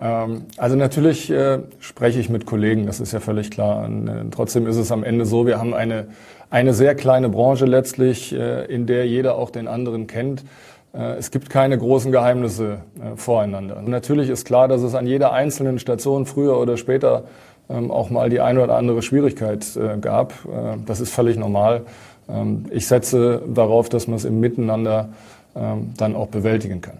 Ähm, 0.00 0.42
also 0.56 0.76
natürlich 0.76 1.30
äh, 1.30 1.60
spreche 1.78 2.20
ich 2.20 2.30
mit 2.30 2.46
Kollegen, 2.46 2.86
das 2.86 3.00
ist 3.00 3.12
ja 3.12 3.20
völlig 3.20 3.50
klar. 3.50 3.84
Und, 3.84 4.08
äh, 4.08 4.24
trotzdem 4.30 4.66
ist 4.66 4.76
es 4.76 4.90
am 4.90 5.04
Ende 5.04 5.26
so, 5.26 5.46
wir 5.46 5.58
haben 5.58 5.74
eine 5.74 6.08
eine 6.52 6.74
sehr 6.74 6.96
kleine 6.96 7.28
Branche 7.28 7.64
letztlich, 7.64 8.32
äh, 8.32 8.64
in 8.64 8.86
der 8.86 9.06
jeder 9.06 9.36
auch 9.36 9.50
den 9.50 9.68
anderen 9.68 10.06
kennt. 10.06 10.44
Es 10.92 11.30
gibt 11.30 11.50
keine 11.50 11.78
großen 11.78 12.10
Geheimnisse 12.10 12.80
voreinander. 13.14 13.76
Und 13.76 13.86
natürlich 13.86 14.28
ist 14.28 14.44
klar, 14.44 14.66
dass 14.66 14.82
es 14.82 14.96
an 14.96 15.06
jeder 15.06 15.32
einzelnen 15.32 15.78
Station 15.78 16.26
früher 16.26 16.58
oder 16.58 16.76
später 16.76 17.26
ähm, 17.68 17.92
auch 17.92 18.10
mal 18.10 18.28
die 18.28 18.40
eine 18.40 18.60
oder 18.60 18.74
andere 18.74 19.00
Schwierigkeit 19.00 19.64
gab. 20.00 20.34
Das 20.86 20.98
ist 20.98 21.14
völlig 21.14 21.36
normal. 21.36 21.82
Ähm, 22.28 22.64
ich 22.70 22.86
setze 22.86 23.42
darauf, 23.46 23.88
dass 23.88 24.06
man 24.06 24.16
es 24.16 24.24
im 24.24 24.40
Miteinander 24.40 25.10
dann 25.96 26.16
auch 26.16 26.28
bewältigen 26.28 26.80
kann. 26.80 26.98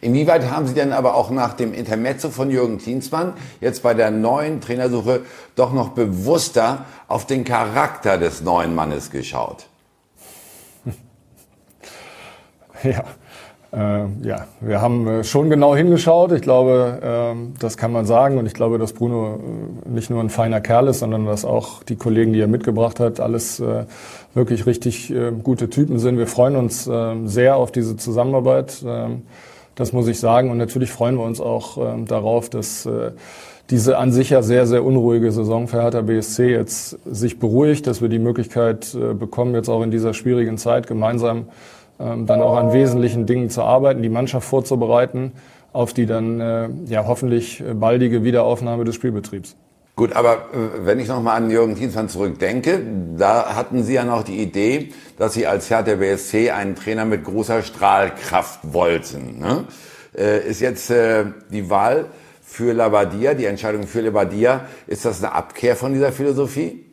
Inwieweit 0.00 0.50
haben 0.50 0.66
Sie 0.66 0.74
denn 0.74 0.92
aber 0.92 1.14
auch 1.14 1.30
nach 1.30 1.54
dem 1.54 1.74
Intermezzo 1.74 2.30
von 2.30 2.50
Jürgen 2.50 2.78
Klinsmann 2.78 3.34
jetzt 3.60 3.82
bei 3.82 3.92
der 3.92 4.10
neuen 4.10 4.60
Trainersuche 4.60 5.20
doch 5.56 5.72
noch 5.72 5.90
bewusster 5.90 6.86
auf 7.06 7.26
den 7.26 7.44
Charakter 7.44 8.16
des 8.16 8.42
neuen 8.42 8.74
Mannes 8.74 9.10
geschaut? 9.10 9.66
Ja, 12.82 13.04
Äh, 13.72 14.04
ja, 14.22 14.46
wir 14.60 14.82
haben 14.82 15.06
äh, 15.08 15.24
schon 15.24 15.48
genau 15.48 15.74
hingeschaut. 15.74 16.32
Ich 16.32 16.42
glaube, 16.42 17.34
äh, 17.34 17.58
das 17.58 17.78
kann 17.78 17.90
man 17.90 18.04
sagen. 18.04 18.36
Und 18.36 18.44
ich 18.44 18.52
glaube, 18.52 18.76
dass 18.78 18.92
Bruno 18.92 19.40
äh, 19.86 19.88
nicht 19.88 20.10
nur 20.10 20.22
ein 20.22 20.28
feiner 20.28 20.60
Kerl 20.60 20.88
ist, 20.88 20.98
sondern 20.98 21.24
dass 21.24 21.46
auch 21.46 21.82
die 21.82 21.96
Kollegen, 21.96 22.34
die 22.34 22.40
er 22.40 22.48
mitgebracht 22.48 23.00
hat, 23.00 23.18
alles 23.18 23.60
äh, 23.60 23.86
wirklich 24.34 24.66
richtig 24.66 25.10
äh, 25.10 25.30
gute 25.30 25.70
Typen 25.70 25.98
sind. 25.98 26.18
Wir 26.18 26.26
freuen 26.26 26.56
uns 26.56 26.84
sehr 27.24 27.56
auf 27.56 27.72
diese 27.72 27.96
Zusammenarbeit. 27.96 28.82
Ähm, 28.86 29.22
das 29.74 29.92
muss 29.92 30.06
ich 30.06 30.20
sagen. 30.20 30.50
Und 30.50 30.58
natürlich 30.58 30.90
freuen 30.90 31.16
wir 31.16 31.24
uns 31.24 31.40
auch 31.40 31.78
ähm, 31.78 32.06
darauf, 32.06 32.50
dass 32.50 32.88
diese 33.70 33.96
an 33.96 34.12
sich 34.12 34.30
ja 34.30 34.42
sehr, 34.42 34.66
sehr 34.66 34.84
unruhige 34.84 35.32
Saison 35.32 35.66
für 35.66 35.80
Hertha 35.80 36.02
BSC 36.02 36.50
jetzt 36.50 36.98
sich 37.06 37.38
beruhigt, 37.38 37.86
dass 37.86 38.02
wir 38.02 38.10
die 38.10 38.18
Möglichkeit 38.18 38.94
bekommen, 39.18 39.54
jetzt 39.54 39.70
auch 39.70 39.82
in 39.82 39.90
dieser 39.90 40.12
schwierigen 40.12 40.58
Zeit 40.58 40.86
gemeinsam 40.86 41.46
ähm, 42.02 42.26
dann 42.26 42.42
auch 42.42 42.56
an 42.56 42.72
wesentlichen 42.72 43.26
Dingen 43.26 43.48
zu 43.50 43.62
arbeiten, 43.62 44.02
die 44.02 44.08
Mannschaft 44.08 44.46
vorzubereiten 44.46 45.32
auf 45.72 45.94
die 45.94 46.06
dann 46.06 46.40
äh, 46.40 46.68
ja 46.86 47.06
hoffentlich 47.06 47.62
baldige 47.74 48.24
Wiederaufnahme 48.24 48.84
des 48.84 48.94
Spielbetriebs. 48.94 49.56
Gut, 49.94 50.14
aber 50.14 50.48
äh, 50.54 50.86
wenn 50.86 50.98
ich 50.98 51.08
nochmal 51.08 51.36
an 51.36 51.50
Jürgen 51.50 51.74
Klinsmann 51.74 52.08
zurückdenke, 52.08 52.80
da 53.18 53.54
hatten 53.54 53.84
Sie 53.84 53.92
ja 53.92 54.04
noch 54.04 54.22
die 54.22 54.38
Idee, 54.38 54.88
dass 55.18 55.34
Sie 55.34 55.46
als 55.46 55.68
Herr 55.68 55.82
der 55.82 55.96
BSC 55.96 56.50
einen 56.50 56.76
Trainer 56.76 57.04
mit 57.04 57.24
großer 57.24 57.62
Strahlkraft 57.62 58.60
wollten. 58.72 59.38
Ne? 59.38 59.64
Äh, 60.16 60.48
ist 60.48 60.60
jetzt 60.60 60.90
äh, 60.90 61.26
die 61.50 61.68
Wahl 61.68 62.06
für 62.42 62.72
Labadia, 62.72 63.34
die 63.34 63.44
Entscheidung 63.44 63.86
für 63.86 64.00
Labadia, 64.00 64.62
ist 64.86 65.04
das 65.04 65.22
eine 65.22 65.34
Abkehr 65.34 65.76
von 65.76 65.92
dieser 65.92 66.10
Philosophie? 66.10 66.86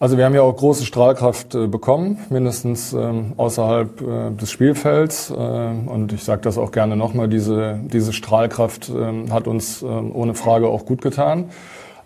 Also 0.00 0.18
wir 0.18 0.24
haben 0.24 0.34
ja 0.34 0.42
auch 0.42 0.56
große 0.56 0.84
Strahlkraft 0.84 1.50
bekommen, 1.50 2.18
mindestens 2.28 2.92
ähm, 2.92 3.34
außerhalb 3.36 4.36
des 4.36 4.50
Spielfelds. 4.50 5.30
Und 5.30 6.12
ich 6.12 6.24
sage 6.24 6.42
das 6.42 6.58
auch 6.58 6.72
gerne 6.72 6.96
nochmal, 6.96 7.28
diese, 7.28 7.78
diese 7.84 8.12
Strahlkraft 8.12 8.88
ähm, 8.88 9.32
hat 9.32 9.46
uns 9.46 9.80
ähm, 9.82 10.10
ohne 10.12 10.34
Frage 10.34 10.66
auch 10.66 10.86
gut 10.86 11.02
getan. 11.02 11.50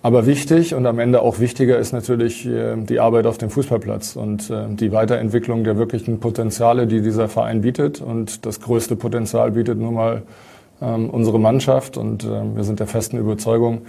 Aber 0.07 0.25
wichtig 0.25 0.73
und 0.73 0.87
am 0.87 1.01
Ende 1.01 1.21
auch 1.21 1.41
wichtiger 1.41 1.79
ist 1.81 1.91
natürlich 1.91 2.47
äh, 2.47 2.77
die 2.77 3.01
Arbeit 3.01 3.27
auf 3.27 3.39
dem 3.39 3.51
Fußballplatz 3.51 4.15
und 4.15 4.51
äh, 4.51 4.67
die 4.69 4.93
Weiterentwicklung 4.93 5.65
der 5.65 5.79
wirklichen 5.79 6.21
Potenziale, 6.21 6.87
die 6.87 7.01
dieser 7.01 7.29
Verein 7.29 7.63
bietet. 7.63 8.01
Und 8.01 8.47
das 8.47 8.61
größte 8.61 8.95
Potenzial 8.95 9.51
bietet 9.51 9.81
nun 9.81 9.95
mal 9.95 10.23
ähm, 10.81 11.11
unsere 11.11 11.41
Mannschaft. 11.41 11.97
Und 11.97 12.23
äh, 12.23 12.29
wir 12.55 12.63
sind 12.63 12.79
der 12.79 12.87
festen 12.87 13.19
Überzeugung, 13.19 13.83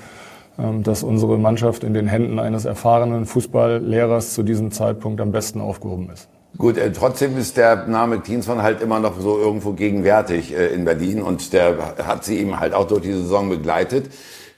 ähm, 0.57 0.81
dass 0.81 1.03
unsere 1.03 1.37
Mannschaft 1.37 1.83
in 1.83 1.93
den 1.93 2.07
Händen 2.07 2.39
eines 2.39 2.65
erfahrenen 2.65 3.27
Fußballlehrers 3.27 4.33
zu 4.33 4.41
diesem 4.41 4.71
Zeitpunkt 4.71 5.21
am 5.21 5.31
besten 5.31 5.61
aufgehoben 5.61 6.09
ist. 6.11 6.29
Gut, 6.57 6.79
äh, 6.79 6.91
trotzdem 6.91 7.37
ist 7.37 7.57
der 7.57 7.85
Name 7.85 8.21
Klinsmann 8.21 8.63
halt 8.63 8.81
immer 8.81 8.99
noch 8.99 9.19
so 9.19 9.37
irgendwo 9.37 9.73
gegenwärtig 9.73 10.51
äh, 10.51 10.73
in 10.73 10.83
Berlin 10.83 11.21
und 11.21 11.53
der 11.53 11.95
hat 12.07 12.23
sie 12.23 12.39
eben 12.39 12.59
halt 12.59 12.73
auch 12.73 12.87
durch 12.87 13.03
die 13.03 13.13
Saison 13.13 13.49
begleitet. 13.49 14.09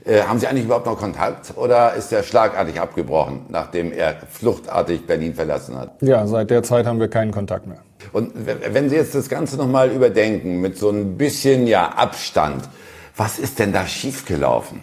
Äh, 0.05 0.21
haben 0.21 0.39
Sie 0.39 0.47
eigentlich 0.47 0.65
überhaupt 0.65 0.85
noch 0.85 0.97
Kontakt 0.97 1.53
oder 1.57 1.93
ist 1.93 2.11
der 2.11 2.23
schlagartig 2.23 2.79
abgebrochen, 2.79 3.45
nachdem 3.49 3.91
er 3.91 4.15
fluchtartig 4.29 5.05
Berlin 5.05 5.33
verlassen 5.33 5.77
hat? 5.77 6.01
Ja, 6.01 6.25
seit 6.25 6.49
der 6.49 6.63
Zeit 6.63 6.85
haben 6.85 6.99
wir 6.99 7.09
keinen 7.09 7.31
Kontakt 7.31 7.67
mehr. 7.67 7.79
Und 8.13 8.31
wenn 8.35 8.89
Sie 8.89 8.95
jetzt 8.95 9.13
das 9.13 9.27
Ganze 9.27 9.57
nochmal 9.57 9.91
überdenken, 9.91 10.61
mit 10.61 10.77
so 10.77 10.89
ein 10.89 11.17
bisschen 11.17 11.67
ja 11.67 11.89
Abstand, 11.89 12.69
was 13.17 13.39
ist 13.39 13.59
denn 13.59 13.73
da 13.73 13.85
schiefgelaufen? 13.85 14.79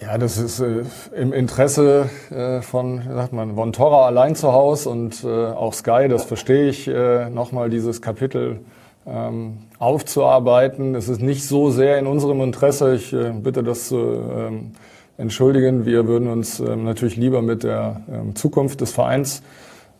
Ja, 0.00 0.18
das 0.18 0.38
ist 0.38 0.58
äh, 0.58 0.82
im 1.14 1.32
Interesse 1.32 2.10
äh, 2.30 2.60
von, 2.62 3.02
wie 3.06 3.14
sagt 3.14 3.32
man, 3.32 3.54
von 3.54 3.72
Torra 3.72 4.06
allein 4.06 4.34
zu 4.34 4.52
Hause 4.52 4.88
und 4.88 5.22
äh, 5.22 5.28
auch 5.28 5.74
Sky, 5.74 6.08
das 6.08 6.24
verstehe 6.24 6.68
ich, 6.68 6.88
äh, 6.88 7.30
nochmal 7.30 7.70
dieses 7.70 8.02
Kapitel 8.02 8.60
aufzuarbeiten. 9.78 10.94
Es 10.94 11.08
ist 11.08 11.20
nicht 11.20 11.46
so 11.46 11.70
sehr 11.70 11.98
in 11.98 12.06
unserem 12.06 12.40
Interesse. 12.40 12.94
Ich 12.94 13.12
äh, 13.12 13.32
bitte 13.32 13.64
das 13.64 13.88
zu 13.88 13.96
ähm, 13.98 14.72
entschuldigen. 15.18 15.84
Wir 15.84 16.06
würden 16.06 16.28
uns 16.28 16.60
ähm, 16.60 16.84
natürlich 16.84 17.16
lieber 17.16 17.42
mit 17.42 17.64
der 17.64 18.02
ähm, 18.08 18.36
Zukunft 18.36 18.80
des 18.80 18.92
Vereins 18.92 19.42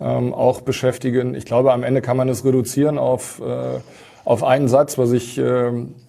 ähm, 0.00 0.32
auch 0.32 0.60
beschäftigen. 0.60 1.34
Ich 1.34 1.44
glaube, 1.46 1.72
am 1.72 1.82
Ende 1.82 2.00
kann 2.00 2.16
man 2.16 2.28
es 2.28 2.44
reduzieren 2.44 2.96
auf, 2.96 3.40
äh, 3.40 3.80
auf 4.24 4.44
einen 4.44 4.68
Satz, 4.68 4.98
was 4.98 5.10
ich, 5.10 5.40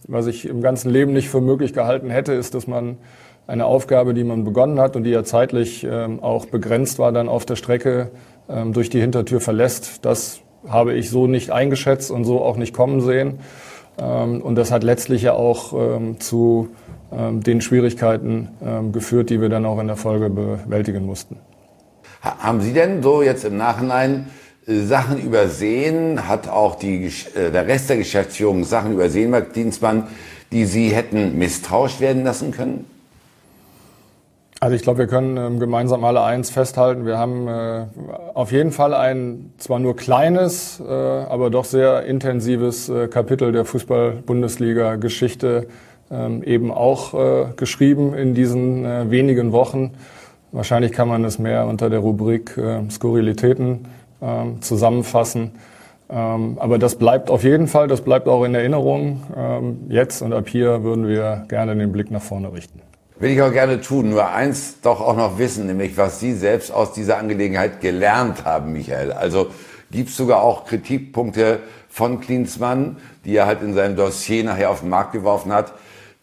was 0.07 0.27
ich 0.27 0.47
im 0.47 0.61
ganzen 0.61 0.91
Leben 0.91 1.13
nicht 1.13 1.29
für 1.29 1.41
möglich 1.41 1.73
gehalten 1.73 2.11
hätte, 2.11 2.33
ist, 2.33 2.53
dass 2.53 2.67
man 2.67 2.99
eine 3.47 3.65
Aufgabe, 3.65 4.13
die 4.13 4.23
man 4.23 4.43
begonnen 4.43 4.79
hat 4.79 4.95
und 4.95 5.03
die 5.03 5.09
ja 5.09 5.23
zeitlich 5.23 5.83
ähm, 5.83 6.21
auch 6.21 6.45
begrenzt 6.45 6.99
war, 6.99 7.11
dann 7.11 7.27
auf 7.27 7.45
der 7.45 7.55
Strecke 7.55 8.11
ähm, 8.49 8.73
durch 8.73 8.89
die 8.89 9.01
Hintertür 9.01 9.41
verlässt. 9.41 10.05
Das 10.05 10.41
habe 10.67 10.93
ich 10.93 11.09
so 11.09 11.27
nicht 11.27 11.51
eingeschätzt 11.51 12.11
und 12.11 12.25
so 12.25 12.41
auch 12.41 12.57
nicht 12.57 12.73
kommen 12.73 13.01
sehen. 13.01 13.39
Ähm, 13.97 14.41
und 14.41 14.55
das 14.55 14.71
hat 14.71 14.83
letztlich 14.83 15.21
ja 15.21 15.33
auch 15.33 15.73
ähm, 15.73 16.19
zu 16.19 16.69
ähm, 17.11 17.41
den 17.41 17.61
Schwierigkeiten 17.61 18.49
geführt, 18.91 19.29
die 19.29 19.41
wir 19.41 19.49
dann 19.49 19.65
auch 19.65 19.79
in 19.79 19.87
der 19.87 19.97
Folge 19.97 20.29
bewältigen 20.29 21.05
mussten. 21.05 21.37
Haben 22.23 22.61
Sie 22.61 22.71
denn 22.71 23.03
so 23.03 23.21
jetzt 23.21 23.43
im 23.43 23.57
Nachhinein 23.57 24.27
äh, 24.65 24.79
Sachen 24.79 25.19
übersehen? 25.19 26.27
Hat 26.27 26.47
auch 26.47 26.75
die, 26.75 27.11
äh, 27.35 27.51
der 27.51 27.67
Rest 27.67 27.89
der 27.89 27.97
Geschäftsführung 27.97 28.63
Sachen 28.63 28.93
übersehen, 28.93 29.35
Dienstmann, 29.53 30.07
die 30.53 30.63
Sie 30.63 30.89
hätten 30.89 31.37
misstrauisch 31.37 31.99
werden 31.99 32.23
lassen 32.23 32.51
können? 32.51 32.85
Also 34.63 34.75
ich 34.77 34.81
glaube, 34.81 34.99
wir 34.99 35.07
können 35.07 35.35
ähm, 35.35 35.59
gemeinsam 35.59 36.05
alle 36.05 36.23
eins 36.23 36.49
festhalten. 36.49 37.05
Wir 37.05 37.17
haben 37.17 37.49
äh, 37.49 37.83
auf 38.33 38.53
jeden 38.53 38.71
Fall 38.71 38.93
ein 38.93 39.51
zwar 39.57 39.79
nur 39.79 39.97
kleines, 39.97 40.79
äh, 40.79 40.89
aber 40.89 41.49
doch 41.49 41.65
sehr 41.65 42.05
intensives 42.05 42.87
äh, 42.87 43.09
Kapitel 43.09 43.51
der 43.51 43.65
Fußball-Bundesliga-Geschichte 43.65 45.67
ähm, 46.09 46.43
eben 46.43 46.71
auch 46.71 47.13
äh, 47.13 47.47
geschrieben 47.57 48.13
in 48.13 48.35
diesen 48.35 48.85
äh, 48.85 49.11
wenigen 49.11 49.51
Wochen. 49.51 49.95
Wahrscheinlich 50.53 50.93
kann 50.93 51.09
man 51.09 51.25
es 51.25 51.39
mehr 51.39 51.65
unter 51.65 51.89
der 51.89 51.99
Rubrik 51.99 52.57
äh, 52.57 52.89
Skurrilitäten 52.89 53.89
ähm, 54.21 54.61
zusammenfassen. 54.61 55.51
Ähm, 56.09 56.57
aber 56.57 56.77
das 56.77 56.95
bleibt 56.95 57.29
auf 57.29 57.43
jeden 57.43 57.67
Fall, 57.67 57.89
das 57.89 57.99
bleibt 57.99 58.29
auch 58.29 58.45
in 58.45 58.55
Erinnerung. 58.55 59.23
Ähm, 59.35 59.87
jetzt 59.89 60.21
und 60.21 60.31
ab 60.31 60.47
hier 60.47 60.83
würden 60.83 61.05
wir 61.05 61.43
gerne 61.49 61.75
den 61.75 61.91
Blick 61.91 62.11
nach 62.11 62.21
vorne 62.21 62.53
richten. 62.53 62.82
Will 63.19 63.31
ich 63.31 63.41
auch 63.41 63.51
gerne 63.51 63.79
tun. 63.81 64.09
Nur 64.09 64.29
eins 64.29 64.81
doch 64.81 64.99
auch 64.99 65.15
noch 65.15 65.37
wissen, 65.37 65.67
nämlich 65.67 65.97
was 65.97 66.19
Sie 66.19 66.33
selbst 66.33 66.71
aus 66.71 66.93
dieser 66.93 67.17
Angelegenheit 67.17 67.79
gelernt 67.79 68.45
haben, 68.45 68.73
Michael. 68.73 69.11
Also 69.11 69.47
gibt 69.91 70.09
es 70.09 70.17
sogar 70.17 70.41
auch 70.41 70.65
Kritikpunkte 70.65 71.59
von 71.89 72.21
Klinsmann, 72.21 72.97
die 73.23 73.35
er 73.35 73.45
halt 73.45 73.61
in 73.61 73.75
seinem 73.75 73.95
Dossier 73.95 74.43
nachher 74.43 74.71
auf 74.71 74.79
den 74.79 74.89
Markt 74.89 75.11
geworfen 75.11 75.53
hat, 75.53 75.73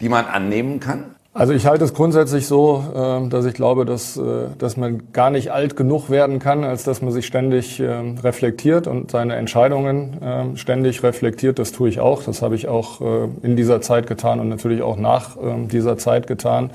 die 0.01 0.09
man 0.09 0.27
annehmen 0.27 0.81
kann? 0.81 1.15
Also 1.33 1.53
ich 1.53 1.65
halte 1.65 1.85
es 1.85 1.95
grundsätzlich 1.95 2.49
so, 2.49 2.83
ähm, 2.93 3.31
dass 3.31 3.45
ich 3.45 3.55
glaube, 3.55 3.85
dass, 3.85 4.17
äh, 4.17 4.49
dass 4.59 4.77
man 4.77 5.13
gar 5.13 5.31
nicht 5.31 5.53
alt 5.53 5.77
genug 5.77 6.11
werden 6.11 6.41
kann, 6.41 6.65
als 6.65 6.83
dass 6.83 7.03
man 7.03 7.13
sich 7.13 7.25
ständig 7.25 7.79
ähm, 7.79 8.19
reflektiert 8.19 8.89
und 8.89 9.13
seine 9.13 9.37
Entscheidungen 9.37 10.17
ähm, 10.21 10.57
ständig 10.57 11.05
reflektiert. 11.05 11.61
Das 11.61 11.71
tue 11.71 11.89
ich 11.89 12.01
auch. 12.01 12.25
Das 12.25 12.43
habe 12.43 12.57
ich 12.57 12.67
auch 12.67 13.01
äh, 13.01 13.29
in 13.43 13.55
dieser 13.55 13.81
Zeit 13.81 14.09
getan 14.09 14.41
und 14.41 14.49
natürlich 14.49 14.83
auch 14.83 14.97
nach 14.97 15.37
dieser 15.71 15.97
Zeit 15.99 16.27
getan. 16.27 16.71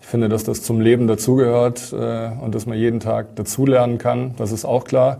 Ich 0.00 0.06
finde, 0.06 0.28
dass 0.28 0.44
das 0.44 0.62
zum 0.62 0.80
Leben 0.80 1.08
dazugehört 1.08 1.92
äh, 1.92 2.28
und 2.40 2.54
dass 2.54 2.64
man 2.66 2.78
jeden 2.78 3.00
Tag 3.00 3.34
dazulernen 3.34 3.98
kann. 3.98 4.36
Das 4.38 4.52
ist 4.52 4.64
auch 4.64 4.84
klar. 4.84 5.18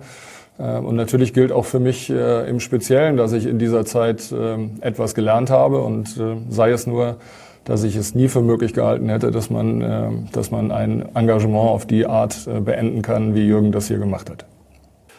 Und 0.58 0.96
natürlich 0.96 1.34
gilt 1.34 1.52
auch 1.52 1.66
für 1.66 1.80
mich 1.80 2.08
im 2.08 2.60
Speziellen, 2.60 3.18
dass 3.18 3.34
ich 3.34 3.44
in 3.44 3.58
dieser 3.58 3.84
Zeit 3.84 4.32
etwas 4.80 5.14
gelernt 5.14 5.50
habe 5.50 5.82
und 5.82 6.18
sei 6.48 6.70
es 6.70 6.86
nur, 6.86 7.16
dass 7.66 7.82
ich 7.82 7.96
es 7.96 8.14
nie 8.14 8.28
für 8.28 8.40
möglich 8.40 8.72
gehalten 8.72 9.08
hätte, 9.10 9.30
dass 9.30 9.50
man, 9.50 9.82
äh, 9.82 10.10
dass 10.32 10.50
man 10.50 10.70
ein 10.70 11.14
Engagement 11.14 11.68
auf 11.68 11.84
die 11.84 12.06
Art 12.06 12.46
äh, 12.46 12.60
beenden 12.60 13.02
kann, 13.02 13.34
wie 13.34 13.46
Jürgen 13.46 13.72
das 13.72 13.88
hier 13.88 13.98
gemacht 13.98 14.30
hat. 14.30 14.46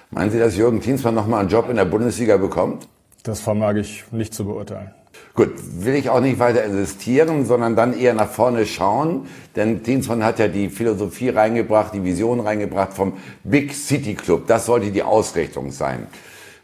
Meinen 0.10 0.32
Sie, 0.32 0.40
dass 0.40 0.58
Jürgen 0.58 0.80
Klinsmann 0.80 1.14
nochmal 1.14 1.42
einen 1.42 1.50
Job 1.50 1.70
in 1.70 1.76
der 1.76 1.86
Bundesliga 1.86 2.38
bekommt? 2.38 2.88
Das 3.24 3.42
vermag 3.42 3.76
ich 3.76 4.06
nicht 4.12 4.34
zu 4.34 4.46
beurteilen. 4.46 4.92
Gut, 5.34 5.50
will 5.84 5.96
ich 5.96 6.10
auch 6.10 6.22
nicht 6.22 6.40
weiter 6.40 6.64
insistieren, 6.64 7.46
sondern 7.46 7.76
dann 7.76 7.98
eher 7.98 8.14
nach 8.14 8.30
vorne 8.30 8.66
schauen. 8.66 9.28
Denn 9.56 9.84
Klinsmann 9.84 10.24
hat 10.24 10.40
ja 10.40 10.48
die 10.48 10.70
Philosophie 10.70 11.30
reingebracht, 11.30 11.94
die 11.94 12.04
Vision 12.04 12.40
reingebracht 12.40 12.94
vom 12.94 13.14
Big 13.44 13.74
City 13.74 14.16
Club. 14.16 14.48
Das 14.48 14.66
sollte 14.66 14.92
die 14.92 15.04
Ausrichtung 15.04 15.72
sein. 15.72 16.08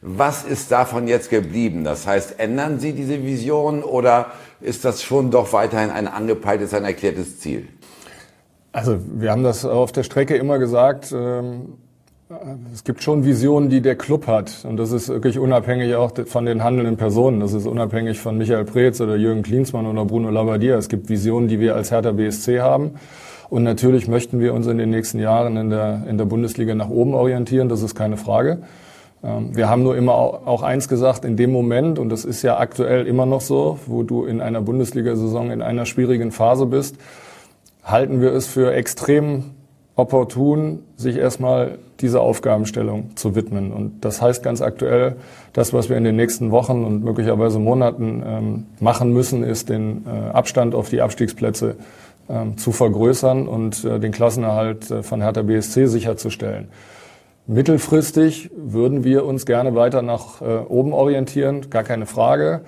Was 0.02 0.44
ist 0.44 0.72
davon 0.72 1.08
jetzt 1.08 1.30
geblieben? 1.30 1.84
Das 1.84 2.08
heißt, 2.08 2.40
ändern 2.40 2.80
Sie 2.80 2.94
diese 2.94 3.24
Vision 3.24 3.84
oder 3.84 4.32
ist 4.64 4.86
das 4.86 5.04
schon 5.04 5.32
doch 5.32 5.54
weiterhin 5.54 5.90
ein 5.90 6.08
angepeiltes, 6.08 6.74
ein 6.74 6.86
erklärtes 6.86 7.40
Ziel? 7.40 7.68
Also 8.72 8.98
wir 9.14 9.32
haben 9.32 9.44
das 9.44 9.66
auf 9.66 9.92
der 9.92 10.04
Strecke 10.04 10.36
immer 10.36 10.58
gesagt. 10.58 11.14
Ähm, 11.16 11.74
es 12.74 12.84
gibt 12.84 13.04
schon 13.04 13.26
Visionen, 13.26 13.70
die 13.70 13.82
der 13.82 13.96
Club 13.96 14.26
hat. 14.26 14.66
Und 14.68 14.78
das 14.78 14.92
ist 14.92 15.10
wirklich 15.10 15.38
unabhängig 15.38 15.94
auch 15.96 16.12
von 16.26 16.46
den 16.46 16.64
handelnden 16.64 16.98
Personen. 16.98 17.40
Das 17.40 17.54
ist 17.54 17.68
unabhängig 17.68 18.20
von 18.20 18.38
Michael 18.38 18.66
Preetz 18.66 19.00
oder 19.02 19.16
Jürgen 19.16 19.44
Klinsmann 19.44 19.86
oder 19.86 20.06
Bruno 20.06 20.32
Labbadia. 20.32 20.76
Es 20.78 20.90
gibt 20.90 21.10
Visionen, 21.10 21.48
die 21.48 21.60
wir 21.60 21.76
als 21.76 21.92
Hertha 21.92 22.12
BSC 22.12 22.62
haben. 22.62 22.96
Und 23.50 23.64
natürlich 23.64 24.08
möchten 24.08 24.40
wir 24.40 24.54
uns 24.54 24.66
in 24.66 24.80
den 24.80 24.90
nächsten 24.90 25.20
Jahren 25.20 25.58
in 25.58 25.70
der, 25.70 26.06
in 26.10 26.18
der 26.18 26.26
Bundesliga 26.26 26.74
nach 26.74 26.90
oben 26.90 27.14
orientieren. 27.14 27.70
Das 27.70 27.84
ist 27.84 27.94
keine 27.94 28.18
Frage. 28.18 28.64
Ähm, 29.24 29.56
wir 29.56 29.70
haben 29.70 29.84
nur 29.84 29.96
immer 29.96 30.14
auch 30.14 30.64
eins 30.64 30.88
gesagt, 30.88 31.26
in 31.26 31.38
dem 31.38 31.52
Moment, 31.52 32.00
und 32.00 32.10
das 32.10 32.26
ist 32.26 32.42
ja 32.42 32.58
aktuell 32.58 33.08
immer 33.08 33.26
noch 33.26 33.42
so, 33.42 33.80
wo 33.86 34.04
du 34.04 34.26
in 34.26 34.42
einer 34.42 34.62
Bundesliga-Saison 34.62 35.52
in 35.52 35.62
einer 35.62 35.86
schwierigen 35.86 36.32
Phase 36.32 36.66
bist, 36.66 36.98
halten 37.84 38.22
wir 38.22 38.34
es 38.34 38.48
für 38.48 38.74
extrem 38.74 39.52
opportun, 39.96 40.80
sich 40.98 41.18
erstmal 41.18 41.78
dieser 42.00 42.22
Aufgabenstellung 42.22 43.16
zu 43.16 43.36
widmen. 43.36 43.72
Und 43.72 44.04
das 44.04 44.22
heißt 44.22 44.44
ganz 44.44 44.62
aktuell, 44.62 45.18
das, 45.54 45.72
was 45.72 45.90
wir 45.90 45.98
in 45.98 46.04
den 46.04 46.16
nächsten 46.16 46.52
Wochen 46.52 46.84
und 46.84 47.04
möglicherweise 47.04 47.60
Monaten 47.60 48.24
ähm, 48.26 48.66
machen 48.80 49.14
müssen, 49.14 49.44
ist 49.44 49.70
den 49.70 50.06
äh, 50.06 50.32
Abstand 50.32 50.74
auf 50.74 50.90
die 50.90 51.02
Abstiegsplätze 51.02 51.76
ähm, 52.28 52.58
zu 52.58 52.72
vergrößern 52.72 53.48
und 53.48 53.86
äh, 53.86 54.00
den 54.00 54.12
Klassenerhalt 54.12 54.90
äh, 54.90 55.04
von 55.04 55.22
Hertha 55.22 55.44
BSC 55.44 55.86
sicherzustellen. 55.86 56.70
Mittelfristig 57.46 58.52
würden 58.56 59.04
wir 59.04 59.26
uns 59.26 59.46
gerne 59.46 59.76
weiter 59.76 60.02
nach 60.02 60.42
äh, 60.42 60.46
oben 60.46 60.94
orientieren, 60.94 61.70
gar 61.70 61.84
keine 61.84 62.06
Frage. 62.06 62.62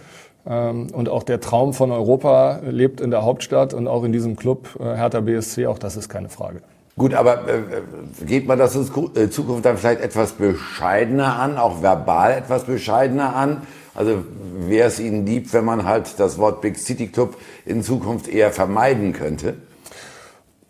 Ähm, 0.45 0.87
und 0.91 1.07
auch 1.07 1.23
der 1.23 1.39
Traum 1.39 1.73
von 1.73 1.91
Europa 1.91 2.59
lebt 2.69 2.99
in 2.99 3.09
der 3.09 3.23
Hauptstadt 3.23 3.73
und 3.73 3.87
auch 3.87 4.03
in 4.03 4.11
diesem 4.11 4.35
Club 4.35 4.67
äh, 4.79 4.95
Hertha 4.95 5.21
BSC, 5.21 5.67
auch 5.67 5.79
das 5.79 5.95
ist 5.95 6.09
keine 6.09 6.27
Frage. 6.27 6.61
Gut, 6.97 7.13
aber 7.13 7.47
äh, 7.47 8.25
geht 8.25 8.47
man 8.47 8.59
das 8.59 8.75
in 8.75 9.31
Zukunft 9.31 9.65
dann 9.65 9.77
vielleicht 9.77 10.01
etwas 10.01 10.33
bescheidener 10.33 11.39
an, 11.39 11.57
auch 11.57 11.81
verbal 11.81 12.33
etwas 12.33 12.65
bescheidener 12.65 13.33
an? 13.33 13.61
Also 13.93 14.23
wäre 14.67 14.89
es 14.89 14.99
Ihnen 14.99 15.25
lieb, 15.25 15.53
wenn 15.53 15.63
man 15.63 15.85
halt 15.85 16.19
das 16.19 16.37
Wort 16.37 16.59
Big 16.59 16.77
City 16.77 17.07
Club 17.07 17.37
in 17.65 17.81
Zukunft 17.81 18.27
eher 18.27 18.51
vermeiden 18.51 19.13
könnte? 19.13 19.55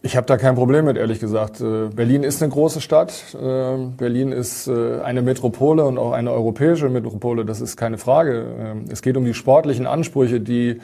Ich 0.06 0.16
habe 0.16 0.28
da 0.28 0.38
kein 0.38 0.54
Problem 0.54 0.86
mit, 0.86 0.98
ehrlich 0.98 1.20
gesagt. 1.20 1.62
Äh, 1.62 1.88
Berlin 1.88 2.22
ist 2.22 2.44
eine 2.44 2.52
große 2.52 2.80
Stadt. 2.80 3.12
Äh, 3.34 3.88
Berlin 3.98 4.32
ist 4.32 4.68
äh, 4.68 5.02
eine 5.02 5.24
Metropole 5.24 5.84
und 5.84 5.98
auch 5.98 6.12
eine 6.12 6.32
europäische 6.32 6.90
Metropole. 6.90 7.44
Das 7.44 7.60
ist 7.60 7.76
keine 7.76 7.98
Frage. 7.98 8.46
Es 8.88 9.02
geht 9.02 9.18
um 9.18 9.26
die 9.26 9.34
sportlichen 9.34 9.88
Ansprüche, 9.88 10.40
die 10.40 10.80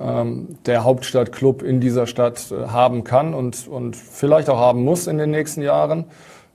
ähm, 0.00 0.58
der 0.66 0.82
Hauptstadtclub 0.82 1.62
in 1.62 1.78
dieser 1.78 2.08
Stadt 2.08 2.52
haben 2.66 3.04
kann 3.04 3.32
und, 3.32 3.68
und 3.68 3.94
vielleicht 3.94 4.50
auch 4.50 4.58
haben 4.58 4.82
muss 4.82 5.06
in 5.06 5.18
den 5.18 5.30
nächsten 5.30 5.62
Jahren. 5.62 6.06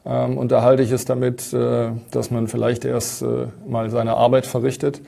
Ähm, 0.05 0.37
und 0.37 0.51
da 0.51 0.61
halte 0.61 0.83
ich 0.83 0.91
es 0.91 1.05
damit, 1.05 1.53
dass 1.53 2.31
man 2.31 2.49
vielleicht 2.49 2.83
erst 2.83 3.23
mal 3.65 3.89
seine 3.89 4.15
Arbeit 4.15 4.45
verrichtet 4.45 5.01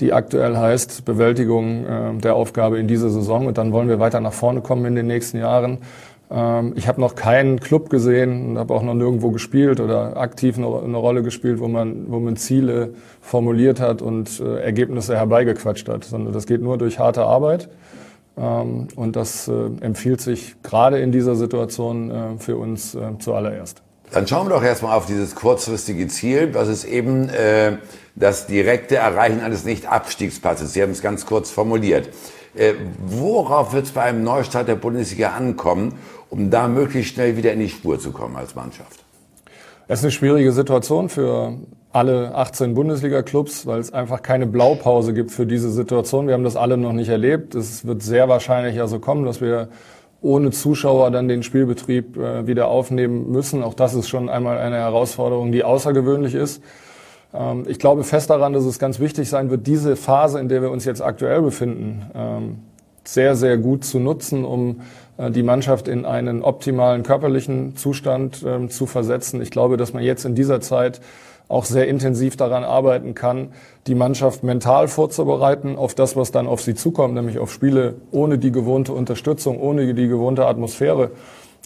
die 0.00 0.12
aktuell 0.12 0.56
heißt 0.56 1.04
Bewältigung 1.04 2.20
der 2.20 2.36
Aufgabe 2.36 2.78
in 2.78 2.86
dieser 2.86 3.10
Saison. 3.10 3.48
Und 3.48 3.58
dann 3.58 3.72
wollen 3.72 3.88
wir 3.88 3.98
weiter 3.98 4.20
nach 4.20 4.32
vorne 4.32 4.60
kommen 4.60 4.84
in 4.84 4.94
den 4.94 5.08
nächsten 5.08 5.38
Jahren. 5.38 5.78
Ähm, 6.30 6.74
ich 6.76 6.88
habe 6.88 7.00
noch 7.00 7.14
keinen 7.14 7.60
Club 7.60 7.90
gesehen 7.90 8.50
und 8.50 8.58
habe 8.58 8.74
auch 8.74 8.82
noch 8.82 8.94
nirgendwo 8.94 9.30
gespielt 9.30 9.80
oder 9.80 10.16
aktiv 10.16 10.56
eine, 10.58 10.66
Rolle 10.66 11.22
gespielt, 11.22 11.60
wo 11.60 11.68
man, 11.68 12.10
wo 12.10 12.18
man 12.18 12.36
Ziele 12.36 12.94
formuliert 13.20 13.80
hat 13.80 14.02
und 14.02 14.40
äh, 14.40 14.60
Ergebnisse 14.60 15.16
herbeigequatscht 15.16 15.88
hat, 15.88 16.04
sondern 16.04 16.32
das 16.32 16.46
geht 16.46 16.60
nur 16.60 16.78
durch 16.78 16.98
harte 16.98 17.24
Arbeit. 17.24 17.68
Ähm, 18.36 18.88
und 18.96 19.16
das 19.16 19.48
äh, 19.48 19.52
empfiehlt 19.80 20.20
sich 20.20 20.56
gerade 20.62 20.98
in 20.98 21.12
dieser 21.12 21.34
Situation 21.34 22.10
äh, 22.10 22.38
für 22.38 22.56
uns 22.56 22.94
äh, 22.94 23.18
zuallererst. 23.18 23.82
Dann 24.12 24.26
schauen 24.26 24.48
wir 24.48 24.54
doch 24.54 24.62
erstmal 24.62 24.96
auf 24.96 25.06
dieses 25.06 25.34
kurzfristige 25.34 26.08
Ziel. 26.08 26.50
Das 26.50 26.68
ist 26.68 26.84
eben 26.84 27.28
äh, 27.28 27.76
das 28.16 28.46
direkte 28.46 28.96
Erreichen 28.96 29.40
eines 29.40 29.64
Nicht-Abstiegsplatzes. 29.64 30.72
Sie 30.72 30.82
haben 30.82 30.92
es 30.92 31.02
ganz 31.02 31.26
kurz 31.26 31.50
formuliert. 31.50 32.08
Äh, 32.54 32.74
worauf 32.98 33.72
wird 33.72 33.86
es 33.86 33.92
bei 33.92 34.02
einem 34.02 34.24
Neustart 34.24 34.68
der 34.68 34.76
Bundesliga 34.76 35.30
ankommen, 35.30 35.94
um 36.30 36.50
da 36.50 36.68
möglichst 36.68 37.14
schnell 37.14 37.36
wieder 37.36 37.52
in 37.52 37.60
die 37.60 37.68
Spur 37.68 37.98
zu 38.00 38.10
kommen 38.10 38.36
als 38.36 38.54
Mannschaft? 38.54 39.04
Es 39.88 40.00
ist 40.00 40.04
eine 40.04 40.12
schwierige 40.12 40.52
Situation 40.52 41.08
für 41.08 41.54
alle 41.92 42.34
18 42.34 42.74
Bundesliga-Clubs, 42.74 43.66
weil 43.66 43.80
es 43.80 43.92
einfach 43.92 44.22
keine 44.22 44.46
Blaupause 44.46 45.14
gibt 45.14 45.30
für 45.30 45.46
diese 45.46 45.70
Situation. 45.70 46.26
Wir 46.26 46.34
haben 46.34 46.44
das 46.44 46.56
alle 46.56 46.76
noch 46.76 46.92
nicht 46.92 47.08
erlebt. 47.08 47.54
Es 47.54 47.86
wird 47.86 48.02
sehr 48.02 48.28
wahrscheinlich 48.28 48.76
ja 48.76 48.86
so 48.86 48.98
kommen, 48.98 49.24
dass 49.24 49.40
wir 49.40 49.68
ohne 50.20 50.50
Zuschauer 50.50 51.10
dann 51.10 51.28
den 51.28 51.42
Spielbetrieb 51.42 52.16
äh, 52.16 52.46
wieder 52.46 52.68
aufnehmen 52.68 53.30
müssen. 53.30 53.62
Auch 53.62 53.74
das 53.74 53.94
ist 53.94 54.08
schon 54.08 54.28
einmal 54.28 54.58
eine 54.58 54.76
Herausforderung, 54.76 55.52
die 55.52 55.64
außergewöhnlich 55.64 56.34
ist. 56.34 56.62
Ähm, 57.32 57.64
ich 57.68 57.78
glaube 57.78 58.04
fest 58.04 58.30
daran, 58.30 58.52
dass 58.52 58.64
es 58.64 58.78
ganz 58.78 58.98
wichtig 59.00 59.28
sein 59.28 59.50
wird, 59.50 59.66
diese 59.66 59.96
Phase, 59.96 60.40
in 60.40 60.48
der 60.48 60.62
wir 60.62 60.70
uns 60.70 60.84
jetzt 60.84 61.02
aktuell 61.02 61.42
befinden, 61.42 62.10
ähm, 62.14 62.58
sehr, 63.04 63.36
sehr 63.36 63.56
gut 63.56 63.84
zu 63.84 64.00
nutzen, 64.00 64.44
um 64.44 64.80
die 65.18 65.42
Mannschaft 65.42 65.88
in 65.88 66.04
einen 66.04 66.42
optimalen 66.42 67.02
körperlichen 67.02 67.76
Zustand 67.76 68.44
ähm, 68.46 68.70
zu 68.70 68.86
versetzen. 68.86 69.42
Ich 69.42 69.50
glaube, 69.50 69.76
dass 69.76 69.92
man 69.92 70.02
jetzt 70.02 70.24
in 70.24 70.34
dieser 70.34 70.60
Zeit 70.60 71.00
auch 71.48 71.64
sehr 71.64 71.88
intensiv 71.88 72.36
daran 72.36 72.62
arbeiten 72.62 73.14
kann, 73.14 73.48
die 73.86 73.94
Mannschaft 73.94 74.44
mental 74.44 74.86
vorzubereiten 74.86 75.76
auf 75.76 75.94
das, 75.94 76.14
was 76.14 76.30
dann 76.30 76.46
auf 76.46 76.60
sie 76.60 76.74
zukommt, 76.74 77.14
nämlich 77.14 77.38
auf 77.38 77.52
Spiele 77.52 77.96
ohne 78.10 78.38
die 78.38 78.52
gewohnte 78.52 78.92
Unterstützung, 78.92 79.58
ohne 79.58 79.94
die 79.94 80.08
gewohnte 80.08 80.46
Atmosphäre. 80.46 81.10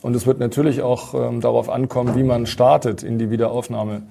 Und 0.03 0.17
es 0.17 0.27
wird 0.27 0.38
natürlich 0.38 0.83
auch 0.83 1.15
ähm, 1.15 1.41
darauf 1.41 1.69
ankommen, 1.69 2.17
wie 2.17 2.23
man 2.23 2.47
startet 2.47 3.03
in 3.03 3.19
die 3.19 3.31
Wiederaufnahme 3.31 4.03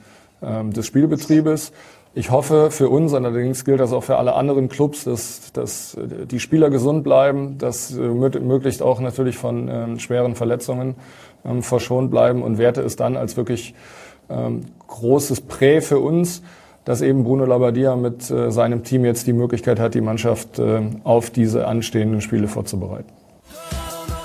ähm, 0.41 0.71
des 0.73 0.85
Spielbetriebes. 0.85 1.71
Ich 2.13 2.29
hoffe 2.29 2.71
für 2.71 2.89
uns, 2.89 3.13
allerdings 3.13 3.63
gilt 3.63 3.79
das 3.79 3.93
auch 3.93 4.03
für 4.03 4.17
alle 4.17 4.33
anderen 4.35 4.67
Clubs, 4.67 5.05
dass, 5.05 5.53
dass 5.53 5.97
die 6.29 6.41
Spieler 6.41 6.69
gesund 6.69 7.05
bleiben, 7.05 7.57
dass 7.57 7.95
äh, 7.95 8.01
möglichst 8.01 8.81
auch 8.81 8.99
natürlich 8.99 9.37
von 9.37 9.69
ähm, 9.69 9.99
schweren 9.99 10.35
Verletzungen 10.35 10.95
ähm, 11.45 11.63
verschont 11.63 12.11
bleiben 12.11 12.43
und 12.43 12.57
werte 12.57 12.81
es 12.81 12.97
dann 12.97 13.15
als 13.15 13.37
wirklich 13.37 13.75
ähm, 14.29 14.65
großes 14.87 15.41
Prä 15.41 15.79
für 15.79 15.99
uns, 15.99 16.41
dass 16.83 17.01
eben 17.01 17.23
Bruno 17.23 17.45
Labbadia 17.45 17.95
mit 17.95 18.29
äh, 18.29 18.51
seinem 18.51 18.83
Team 18.83 19.05
jetzt 19.05 19.25
die 19.25 19.33
Möglichkeit 19.33 19.79
hat, 19.79 19.93
die 19.93 20.01
Mannschaft 20.01 20.59
äh, 20.59 20.81
auf 21.05 21.29
diese 21.29 21.65
anstehenden 21.65 22.19
Spiele 22.19 22.49
vorzubereiten. 22.49 23.20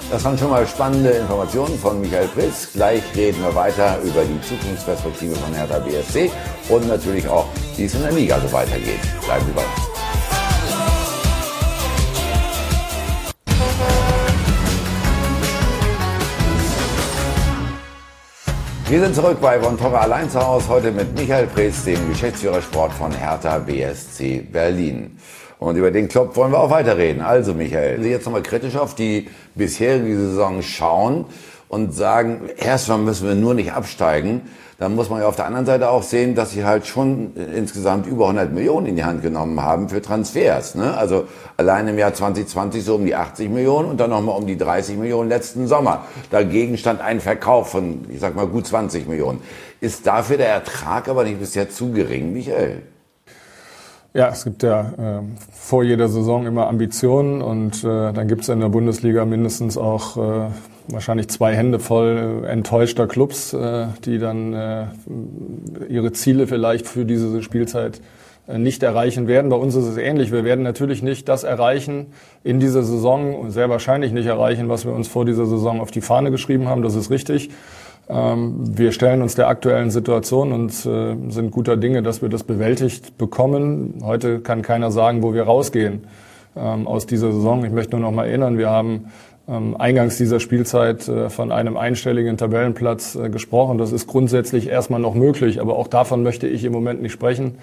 Das 0.08 0.24
waren 0.24 0.38
schon 0.38 0.50
mal 0.50 0.64
spannende 0.64 1.10
Informationen 1.10 1.76
von 1.80 2.00
Michael 2.00 2.28
Pritz. 2.28 2.68
Gleich 2.72 3.02
reden 3.16 3.42
wir 3.42 3.52
weiter 3.56 3.98
über 4.04 4.22
die 4.24 4.40
Zukunftsperspektive 4.40 5.34
von 5.34 5.52
Hertha 5.52 5.80
BSC 5.80 6.30
und 6.68 6.86
natürlich 6.86 7.26
auch, 7.28 7.46
wie 7.76 7.86
es 7.86 7.94
in 7.94 8.02
der 8.02 8.12
Liga 8.12 8.38
so 8.38 8.52
weitergeht. 8.52 9.00
Bleiben 9.24 9.44
Sie 9.46 9.52
bei 9.52 9.62
uns. 9.62 9.96
Wir 18.88 19.00
sind 19.00 19.16
zurück 19.16 19.38
bei 19.40 19.58
Von 19.58 19.76
Torra 19.76 20.02
allein 20.02 20.30
zu 20.30 20.38
Hause, 20.38 20.68
heute 20.68 20.92
mit 20.92 21.18
Michael 21.18 21.48
Preetz, 21.48 21.82
dem 21.82 22.08
Geschäftsführer 22.08 22.62
Sport 22.62 22.92
von 22.92 23.10
Hertha 23.10 23.58
BSC 23.58 24.46
Berlin. 24.52 25.18
Und 25.58 25.76
über 25.76 25.90
den 25.90 26.08
Club 26.08 26.36
wollen 26.36 26.52
wir 26.52 26.60
auch 26.60 26.70
weiterreden. 26.70 27.22
Also 27.22 27.54
Michael, 27.54 28.04
jetzt 28.04 28.26
nochmal 28.26 28.42
kritisch 28.42 28.76
auf 28.76 28.94
die 28.94 29.28
bisherige 29.54 30.16
Saison 30.16 30.62
schauen 30.62 31.24
und 31.68 31.94
sagen, 31.94 32.42
erstmal 32.56 32.98
müssen 32.98 33.26
wir 33.26 33.34
nur 33.34 33.54
nicht 33.54 33.72
absteigen. 33.72 34.42
Dann 34.78 34.94
muss 34.94 35.08
man 35.08 35.22
ja 35.22 35.26
auf 35.26 35.36
der 35.36 35.46
anderen 35.46 35.64
Seite 35.64 35.88
auch 35.88 36.02
sehen, 36.02 36.34
dass 36.34 36.50
sie 36.50 36.66
halt 36.66 36.86
schon 36.86 37.34
insgesamt 37.34 38.06
über 38.06 38.24
100 38.24 38.52
Millionen 38.52 38.86
in 38.86 38.96
die 38.96 39.04
Hand 39.04 39.22
genommen 39.22 39.62
haben 39.62 39.88
für 39.88 40.02
Transfers. 40.02 40.74
Ne? 40.74 40.94
Also 40.94 41.24
allein 41.56 41.88
im 41.88 41.98
Jahr 41.98 42.12
2020 42.12 42.84
so 42.84 42.96
um 42.96 43.06
die 43.06 43.14
80 43.14 43.48
Millionen 43.48 43.88
und 43.88 43.98
dann 43.98 44.10
nochmal 44.10 44.36
um 44.36 44.46
die 44.46 44.58
30 44.58 44.98
Millionen 44.98 45.30
letzten 45.30 45.66
Sommer. 45.66 46.04
Dagegen 46.30 46.76
stand 46.76 47.00
ein 47.00 47.20
Verkauf 47.20 47.70
von, 47.70 48.04
ich 48.10 48.20
sag 48.20 48.36
mal, 48.36 48.46
gut 48.46 48.66
20 48.66 49.08
Millionen. 49.08 49.40
Ist 49.80 50.06
dafür 50.06 50.36
der 50.36 50.48
Ertrag 50.48 51.08
aber 51.08 51.24
nicht 51.24 51.40
bisher 51.40 51.70
zu 51.70 51.92
gering, 51.92 52.34
Michael? 52.34 52.82
Ja, 54.16 54.30
es 54.30 54.44
gibt 54.44 54.62
ja 54.62 54.80
äh, 54.80 55.22
vor 55.52 55.84
jeder 55.84 56.08
Saison 56.08 56.46
immer 56.46 56.68
Ambitionen 56.68 57.42
und 57.42 57.84
äh, 57.84 58.14
dann 58.14 58.28
gibt 58.28 58.44
es 58.44 58.48
in 58.48 58.60
der 58.60 58.70
Bundesliga 58.70 59.26
mindestens 59.26 59.76
auch 59.76 60.16
äh, 60.16 60.50
wahrscheinlich 60.88 61.28
zwei 61.28 61.54
Hände 61.54 61.78
voll 61.78 62.42
äh, 62.46 62.48
enttäuschter 62.48 63.06
Clubs, 63.08 63.52
äh, 63.52 63.88
die 64.06 64.18
dann 64.18 64.54
äh, 64.54 64.86
ihre 65.90 66.12
Ziele 66.12 66.46
vielleicht 66.46 66.86
für 66.86 67.04
diese 67.04 67.42
Spielzeit 67.42 68.00
nicht 68.46 68.82
erreichen 68.82 69.26
werden. 69.26 69.50
Bei 69.50 69.56
uns 69.56 69.74
ist 69.74 69.84
es 69.84 69.98
ähnlich. 69.98 70.32
Wir 70.32 70.44
werden 70.44 70.62
natürlich 70.62 71.02
nicht 71.02 71.28
das 71.28 71.44
erreichen 71.44 72.06
in 72.42 72.58
dieser 72.58 72.84
Saison 72.84 73.34
und 73.34 73.50
sehr 73.50 73.68
wahrscheinlich 73.68 74.12
nicht 74.12 74.26
erreichen, 74.26 74.70
was 74.70 74.86
wir 74.86 74.92
uns 74.92 75.08
vor 75.08 75.26
dieser 75.26 75.44
Saison 75.44 75.80
auf 75.80 75.90
die 75.90 76.00
Fahne 76.00 76.30
geschrieben 76.30 76.68
haben. 76.68 76.80
Das 76.80 76.94
ist 76.94 77.10
richtig. 77.10 77.50
Ähm, 78.08 78.78
wir 78.78 78.92
stellen 78.92 79.22
uns 79.22 79.34
der 79.34 79.48
aktuellen 79.48 79.90
Situation 79.90 80.52
und 80.52 80.70
äh, 80.86 81.16
sind 81.30 81.50
guter 81.50 81.76
Dinge, 81.76 82.02
dass 82.02 82.22
wir 82.22 82.28
das 82.28 82.44
bewältigt 82.44 83.18
bekommen. 83.18 84.00
Heute 84.02 84.40
kann 84.40 84.62
keiner 84.62 84.90
sagen, 84.90 85.22
wo 85.22 85.34
wir 85.34 85.42
rausgehen 85.42 86.04
ähm, 86.56 86.86
aus 86.86 87.06
dieser 87.06 87.32
Saison. 87.32 87.64
Ich 87.64 87.72
möchte 87.72 87.92
nur 87.92 88.00
noch 88.00 88.12
mal 88.12 88.26
erinnern, 88.26 88.58
wir 88.58 88.70
haben 88.70 89.06
ähm, 89.48 89.76
eingangs 89.76 90.18
dieser 90.18 90.38
Spielzeit 90.38 91.08
äh, 91.08 91.30
von 91.30 91.50
einem 91.50 91.76
einstelligen 91.76 92.36
Tabellenplatz 92.36 93.16
äh, 93.16 93.28
gesprochen. 93.28 93.76
Das 93.78 93.90
ist 93.90 94.06
grundsätzlich 94.06 94.68
erstmal 94.68 95.00
noch 95.00 95.14
möglich, 95.14 95.60
aber 95.60 95.76
auch 95.76 95.88
davon 95.88 96.22
möchte 96.22 96.46
ich 96.46 96.64
im 96.64 96.72
Moment 96.72 97.02
nicht 97.02 97.12
sprechen. 97.12 97.58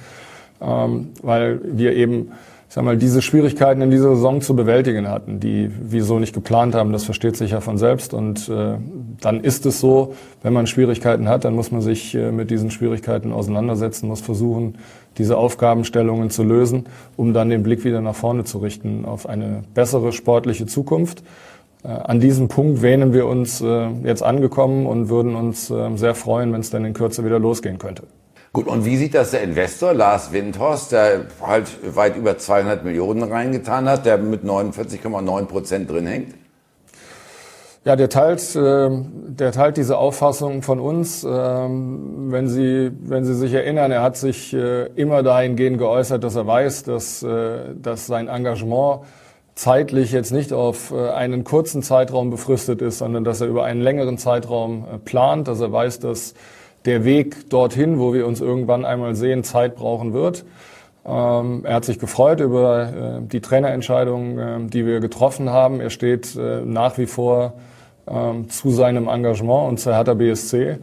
weil 0.60 1.60
wir 1.64 1.94
eben 1.94 2.32
ich 2.74 2.76
sag 2.76 2.86
mal, 2.86 2.98
diese 2.98 3.22
Schwierigkeiten 3.22 3.84
in 3.84 3.92
dieser 3.92 4.16
Saison 4.16 4.42
zu 4.42 4.56
bewältigen 4.56 5.08
hatten, 5.08 5.40
die 5.40 5.70
wir 5.80 6.04
so 6.04 6.18
nicht 6.18 6.34
geplant 6.34 6.74
haben, 6.74 6.92
das 6.92 7.04
versteht 7.04 7.38
sich 7.38 7.52
ja 7.52 7.62
von 7.62 7.78
selbst. 7.78 8.16
Und 8.16 8.50
äh, 8.50 8.78
dann 9.22 9.42
ist 9.42 9.68
es 9.68 9.80
so, 9.80 10.16
wenn 10.42 10.54
man 10.54 10.66
Schwierigkeiten 10.66 11.30
hat, 11.30 11.46
dann 11.46 11.54
muss 11.54 11.70
man 11.70 11.82
sich 11.82 12.16
äh, 12.16 12.32
mit 12.32 12.50
diesen 12.50 12.72
Schwierigkeiten 12.72 13.32
auseinandersetzen, 13.32 14.08
muss 14.08 14.22
versuchen, 14.22 14.80
diese 15.20 15.38
Aufgabenstellungen 15.38 16.32
zu 16.32 16.42
lösen, 16.42 16.86
um 17.16 17.32
dann 17.32 17.50
den 17.50 17.62
Blick 17.62 17.86
wieder 17.86 18.02
nach 18.02 18.16
vorne 18.16 18.44
zu 18.44 18.58
richten 18.58 19.06
auf 19.06 19.30
eine 19.30 19.62
bessere 19.76 20.12
sportliche 20.12 20.66
Zukunft. 20.66 21.22
Äh, 21.84 21.90
an 21.90 22.20
diesem 22.20 22.48
Punkt 22.48 22.82
wähnen 22.82 23.14
wir 23.14 23.28
uns 23.28 23.62
äh, 23.62 23.88
jetzt 24.04 24.24
angekommen 24.24 24.88
und 24.88 25.10
würden 25.10 25.36
uns 25.36 25.70
äh, 25.70 25.96
sehr 25.96 26.16
freuen, 26.16 26.52
wenn 26.52 26.62
es 26.62 26.72
dann 26.72 26.86
in 26.86 26.94
Kürze 26.94 27.24
wieder 27.24 27.38
losgehen 27.38 27.78
könnte. 27.78 28.08
Gut, 28.54 28.68
und 28.68 28.86
wie 28.86 28.98
sieht 28.98 29.16
das 29.16 29.32
der 29.32 29.42
Investor 29.42 29.96
Lars 29.96 30.32
Windhorst, 30.32 30.92
der 30.92 31.26
halt 31.42 31.96
weit 31.96 32.16
über 32.16 32.38
200 32.38 32.84
Millionen 32.84 33.24
reingetan 33.24 33.90
hat, 33.90 34.06
der 34.06 34.20
mit 34.20 34.44
49,9 34.44 35.46
Prozent 35.46 35.90
drin 35.90 36.06
hängt? 36.06 36.36
Ja, 37.84 37.96
der 37.96 38.10
teilt, 38.10 38.56
äh, 38.56 38.90
der 39.28 39.52
teilt 39.54 39.78
diese 39.78 39.98
Auffassung 39.98 40.62
von 40.62 40.80
uns. 40.80 41.28
Ähm, 41.28 42.32
wenn 42.32 42.48
Sie, 42.48 42.92
wenn 43.02 43.26
Sie 43.26 43.34
sich 43.34 43.54
erinnern, 43.54 43.90
er 43.90 44.04
hat 44.04 44.18
sich 44.18 44.54
äh, 44.54 44.86
immer 44.96 45.24
dahingehend 45.24 45.80
geäußert, 45.80 46.24
dass 46.24 46.36
er 46.36 46.46
weiß, 46.46 46.84
dass, 46.84 47.24
äh, 47.24 47.74
dass 47.76 48.06
sein 48.06 48.28
Engagement 48.28 49.02
zeitlich 49.56 50.12
jetzt 50.12 50.32
nicht 50.32 50.54
auf 50.54 50.92
einen 50.92 51.44
kurzen 51.44 51.84
Zeitraum 51.84 52.32
befristet 52.32 52.82
ist, 52.82 52.98
sondern 52.98 53.24
dass 53.24 53.40
er 53.40 53.46
über 53.46 53.64
einen 53.66 53.82
längeren 53.82 54.18
Zeitraum 54.18 55.02
plant, 55.06 55.48
dass 55.48 55.60
er 55.60 55.72
weiß, 55.72 56.00
dass 56.00 56.34
der 56.86 57.06
Weg 57.06 57.50
dorthin, 57.50 58.00
wo 58.00 58.14
wir 58.14 58.28
uns 58.28 58.42
irgendwann 58.42 58.86
einmal 58.86 59.16
sehen, 59.16 59.44
Zeit 59.44 59.76
brauchen 59.76 60.14
wird. 60.14 60.46
Ähm, 61.06 61.66
er 61.66 61.76
hat 61.76 61.86
sich 61.86 62.00
gefreut 62.00 62.40
über 62.40 63.20
äh, 63.20 63.22
die 63.22 63.42
Trainerentscheidung, 63.42 64.40
äh, 64.40 64.60
die 64.68 64.86
wir 64.86 65.00
getroffen 65.00 65.50
haben. 65.50 65.82
Er 65.82 65.90
steht 65.90 66.36
äh, 66.36 66.62
nach 66.62 66.98
wie 66.98 67.08
vor 67.08 67.54
ähm, 68.08 68.50
zu 68.50 68.72
seinem 68.72 69.08
Engagement 69.08 69.70
und 69.70 69.80
zur 69.80 69.96
Hertha 69.96 70.14
BSC. 70.14 70.78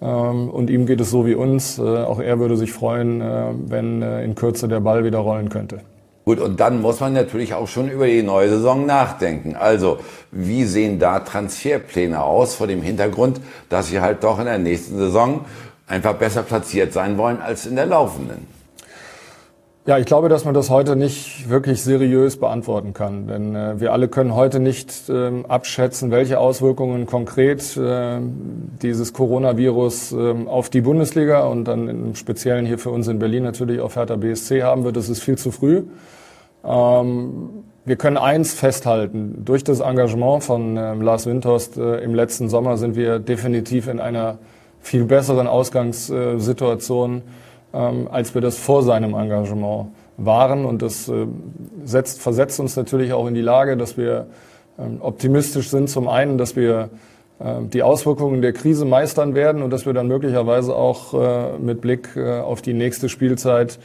Ähm, 0.00 0.50
und 0.50 0.70
ihm 0.70 0.86
geht 0.86 1.00
es 1.00 1.10
so 1.10 1.26
wie 1.26 1.34
uns. 1.34 1.78
Äh, 1.78 1.82
auch 1.82 2.20
er 2.20 2.38
würde 2.38 2.56
sich 2.56 2.72
freuen, 2.72 3.20
äh, 3.20 3.46
wenn 3.66 4.02
äh, 4.02 4.24
in 4.24 4.34
Kürze 4.34 4.68
der 4.68 4.80
Ball 4.80 5.04
wieder 5.04 5.18
rollen 5.18 5.48
könnte. 5.48 5.80
Gut, 6.24 6.40
und 6.40 6.58
dann 6.58 6.80
muss 6.80 7.00
man 7.00 7.12
natürlich 7.12 7.52
auch 7.52 7.68
schon 7.68 7.90
über 7.90 8.06
die 8.06 8.22
neue 8.22 8.48
Saison 8.48 8.86
nachdenken. 8.86 9.56
Also, 9.56 9.98
wie 10.30 10.64
sehen 10.64 10.98
da 10.98 11.20
Transferpläne 11.20 12.22
aus 12.22 12.54
vor 12.54 12.66
dem 12.66 12.80
Hintergrund, 12.80 13.40
dass 13.68 13.88
sie 13.88 14.00
halt 14.00 14.24
doch 14.24 14.38
in 14.38 14.46
der 14.46 14.58
nächsten 14.58 14.96
Saison 14.96 15.44
einfach 15.86 16.14
besser 16.14 16.42
platziert 16.42 16.94
sein 16.94 17.18
wollen 17.18 17.42
als 17.42 17.66
in 17.66 17.76
der 17.76 17.86
laufenden? 17.86 18.53
Ja, 19.86 19.98
ich 19.98 20.06
glaube, 20.06 20.30
dass 20.30 20.46
man 20.46 20.54
das 20.54 20.70
heute 20.70 20.96
nicht 20.96 21.50
wirklich 21.50 21.82
seriös 21.82 22.38
beantworten 22.38 22.94
kann, 22.94 23.26
denn 23.26 23.54
äh, 23.54 23.78
wir 23.80 23.92
alle 23.92 24.08
können 24.08 24.34
heute 24.34 24.58
nicht 24.58 25.10
äh, 25.10 25.30
abschätzen, 25.46 26.10
welche 26.10 26.38
Auswirkungen 26.40 27.04
konkret 27.04 27.76
äh, 27.76 28.18
dieses 28.80 29.12
Coronavirus 29.12 30.12
ähm, 30.12 30.48
auf 30.48 30.70
die 30.70 30.80
Bundesliga 30.80 31.44
und 31.44 31.66
dann 31.66 31.88
im 31.88 32.14
Speziellen 32.14 32.64
hier 32.64 32.78
für 32.78 32.88
uns 32.88 33.08
in 33.08 33.18
Berlin 33.18 33.42
natürlich 33.42 33.78
auf 33.80 33.96
Hertha 33.96 34.16
BSC 34.16 34.62
haben 34.62 34.84
wird. 34.84 34.96
Das 34.96 35.10
ist 35.10 35.22
viel 35.22 35.36
zu 35.36 35.50
früh. 35.50 35.82
Ähm, 36.64 37.50
wir 37.84 37.96
können 37.96 38.16
eins 38.16 38.54
festhalten. 38.54 39.42
Durch 39.44 39.64
das 39.64 39.80
Engagement 39.80 40.44
von 40.44 40.78
ähm, 40.78 41.02
Lars 41.02 41.26
Windhorst 41.26 41.76
äh, 41.76 41.98
im 41.98 42.14
letzten 42.14 42.48
Sommer 42.48 42.78
sind 42.78 42.96
wir 42.96 43.18
definitiv 43.18 43.88
in 43.88 44.00
einer 44.00 44.38
viel 44.80 45.04
besseren 45.04 45.46
Ausgangssituation, 45.46 47.20
ähm, 47.74 48.08
als 48.10 48.34
wir 48.34 48.40
das 48.40 48.56
vor 48.56 48.82
seinem 48.82 49.14
Engagement 49.14 49.88
waren. 50.16 50.64
Und 50.64 50.82
das 50.82 51.08
äh, 51.08 51.26
setzt, 51.84 52.20
versetzt 52.20 52.60
uns 52.60 52.76
natürlich 52.76 53.12
auch 53.12 53.26
in 53.26 53.34
die 53.34 53.42
Lage, 53.42 53.76
dass 53.76 53.96
wir 53.96 54.26
ähm, 54.78 54.98
optimistisch 55.00 55.68
sind. 55.68 55.90
Zum 55.90 56.08
einen, 56.08 56.38
dass 56.38 56.56
wir 56.56 56.90
äh, 57.40 57.62
die 57.62 57.82
Auswirkungen 57.82 58.42
der 58.42 58.52
Krise 58.52 58.84
meistern 58.84 59.34
werden 59.34 59.62
und 59.62 59.70
dass 59.70 59.86
wir 59.86 59.92
dann 59.92 60.08
möglicherweise 60.08 60.74
auch 60.74 61.14
äh, 61.14 61.58
mit 61.58 61.80
Blick 61.80 62.16
äh, 62.16 62.40
auf 62.40 62.62
die 62.62 62.74
nächste 62.74 63.08
Spielzeit 63.08 63.78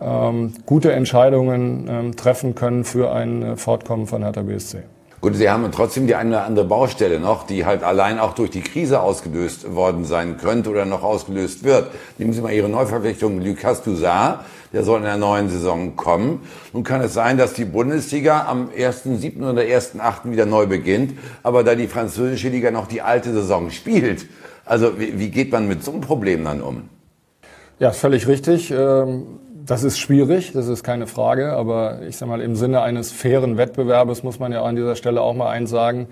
ähm, 0.00 0.52
gute 0.66 0.92
Entscheidungen 0.92 1.86
ähm, 1.88 2.16
treffen 2.16 2.54
können 2.54 2.84
für 2.84 3.12
ein 3.12 3.42
äh, 3.42 3.56
Fortkommen 3.56 4.06
von 4.06 4.22
Hertha 4.22 4.42
BSC. 4.42 4.78
Gut, 5.20 5.34
Sie 5.34 5.50
haben 5.50 5.68
trotzdem 5.72 6.06
die 6.06 6.14
eine 6.14 6.30
oder 6.30 6.44
andere 6.44 6.64
Baustelle 6.64 7.18
noch, 7.18 7.44
die 7.44 7.66
halt 7.66 7.82
allein 7.82 8.20
auch 8.20 8.34
durch 8.34 8.50
die 8.50 8.60
Krise 8.60 9.00
ausgelöst 9.00 9.74
worden 9.74 10.04
sein 10.04 10.36
könnte 10.36 10.70
oder 10.70 10.84
noch 10.84 11.02
ausgelöst 11.02 11.64
wird. 11.64 11.90
Nehmen 12.18 12.32
Sie 12.32 12.40
mal 12.40 12.52
Ihre 12.52 12.68
Neuverpflichtung 12.68 13.40
Lucas 13.40 13.82
Toussaint, 13.82 14.38
der 14.72 14.84
soll 14.84 14.98
in 14.98 15.06
der 15.06 15.16
neuen 15.16 15.48
Saison 15.48 15.96
kommen. 15.96 16.42
Nun 16.72 16.84
kann 16.84 17.00
es 17.00 17.14
sein, 17.14 17.36
dass 17.36 17.52
die 17.52 17.64
Bundesliga 17.64 18.46
am 18.46 18.68
1.7. 18.68 19.38
oder 19.38 19.62
1.8. 19.62 20.30
wieder 20.30 20.46
neu 20.46 20.66
beginnt, 20.66 21.18
aber 21.42 21.64
da 21.64 21.74
die 21.74 21.88
französische 21.88 22.50
Liga 22.50 22.70
noch 22.70 22.86
die 22.86 23.02
alte 23.02 23.32
Saison 23.32 23.70
spielt. 23.70 24.26
Also 24.64 25.00
wie, 25.00 25.18
wie 25.18 25.30
geht 25.30 25.50
man 25.50 25.66
mit 25.66 25.82
so 25.82 25.90
einem 25.90 26.00
Problem 26.00 26.44
dann 26.44 26.62
um? 26.62 26.88
Ja, 27.80 27.90
völlig 27.90 28.28
richtig. 28.28 28.70
Ähm 28.70 29.40
das 29.68 29.84
ist 29.84 29.98
schwierig, 29.98 30.52
das 30.52 30.66
ist 30.66 30.82
keine 30.82 31.06
Frage, 31.06 31.52
aber 31.52 32.00
ich 32.08 32.16
sage 32.16 32.30
mal, 32.30 32.40
im 32.40 32.56
Sinne 32.56 32.80
eines 32.80 33.12
fairen 33.12 33.58
Wettbewerbes 33.58 34.22
muss 34.22 34.38
man 34.38 34.50
ja 34.50 34.62
an 34.62 34.76
dieser 34.76 34.96
Stelle 34.96 35.20
auch 35.20 35.34
mal 35.34 35.50
eins 35.50 35.68
sagen. 35.68 36.08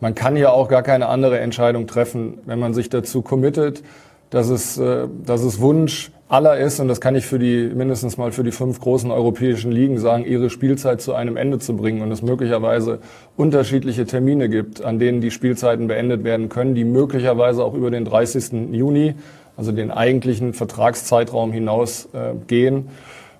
Man 0.00 0.14
kann 0.14 0.36
ja 0.36 0.50
auch 0.50 0.68
gar 0.68 0.84
keine 0.84 1.08
andere 1.08 1.40
Entscheidung 1.40 1.88
treffen, 1.88 2.38
wenn 2.46 2.60
man 2.60 2.74
sich 2.74 2.90
dazu 2.90 3.20
committet, 3.20 3.82
dass 4.30 4.48
es, 4.48 4.78
äh, 4.78 5.08
dass 5.26 5.42
es 5.42 5.60
Wunsch 5.60 6.12
aller 6.28 6.56
ist, 6.56 6.78
und 6.78 6.86
das 6.86 7.00
kann 7.00 7.16
ich 7.16 7.26
für 7.26 7.40
die, 7.40 7.70
mindestens 7.74 8.16
mal 8.16 8.30
für 8.30 8.44
die 8.44 8.52
fünf 8.52 8.80
großen 8.80 9.10
europäischen 9.10 9.72
Ligen 9.72 9.98
sagen, 9.98 10.24
ihre 10.24 10.48
Spielzeit 10.48 11.00
zu 11.02 11.12
einem 11.12 11.36
Ende 11.36 11.58
zu 11.58 11.76
bringen 11.76 12.02
und 12.02 12.12
es 12.12 12.22
möglicherweise 12.22 13.00
unterschiedliche 13.36 14.06
Termine 14.06 14.48
gibt, 14.48 14.82
an 14.82 15.00
denen 15.00 15.20
die 15.20 15.32
Spielzeiten 15.32 15.88
beendet 15.88 16.22
werden 16.22 16.48
können, 16.48 16.76
die 16.76 16.84
möglicherweise 16.84 17.64
auch 17.64 17.74
über 17.74 17.90
den 17.90 18.04
30. 18.04 18.72
Juni 18.72 19.16
also 19.56 19.72
den 19.72 19.90
eigentlichen 19.90 20.54
Vertragszeitraum 20.54 21.52
hinaus 21.52 22.08
äh, 22.14 22.34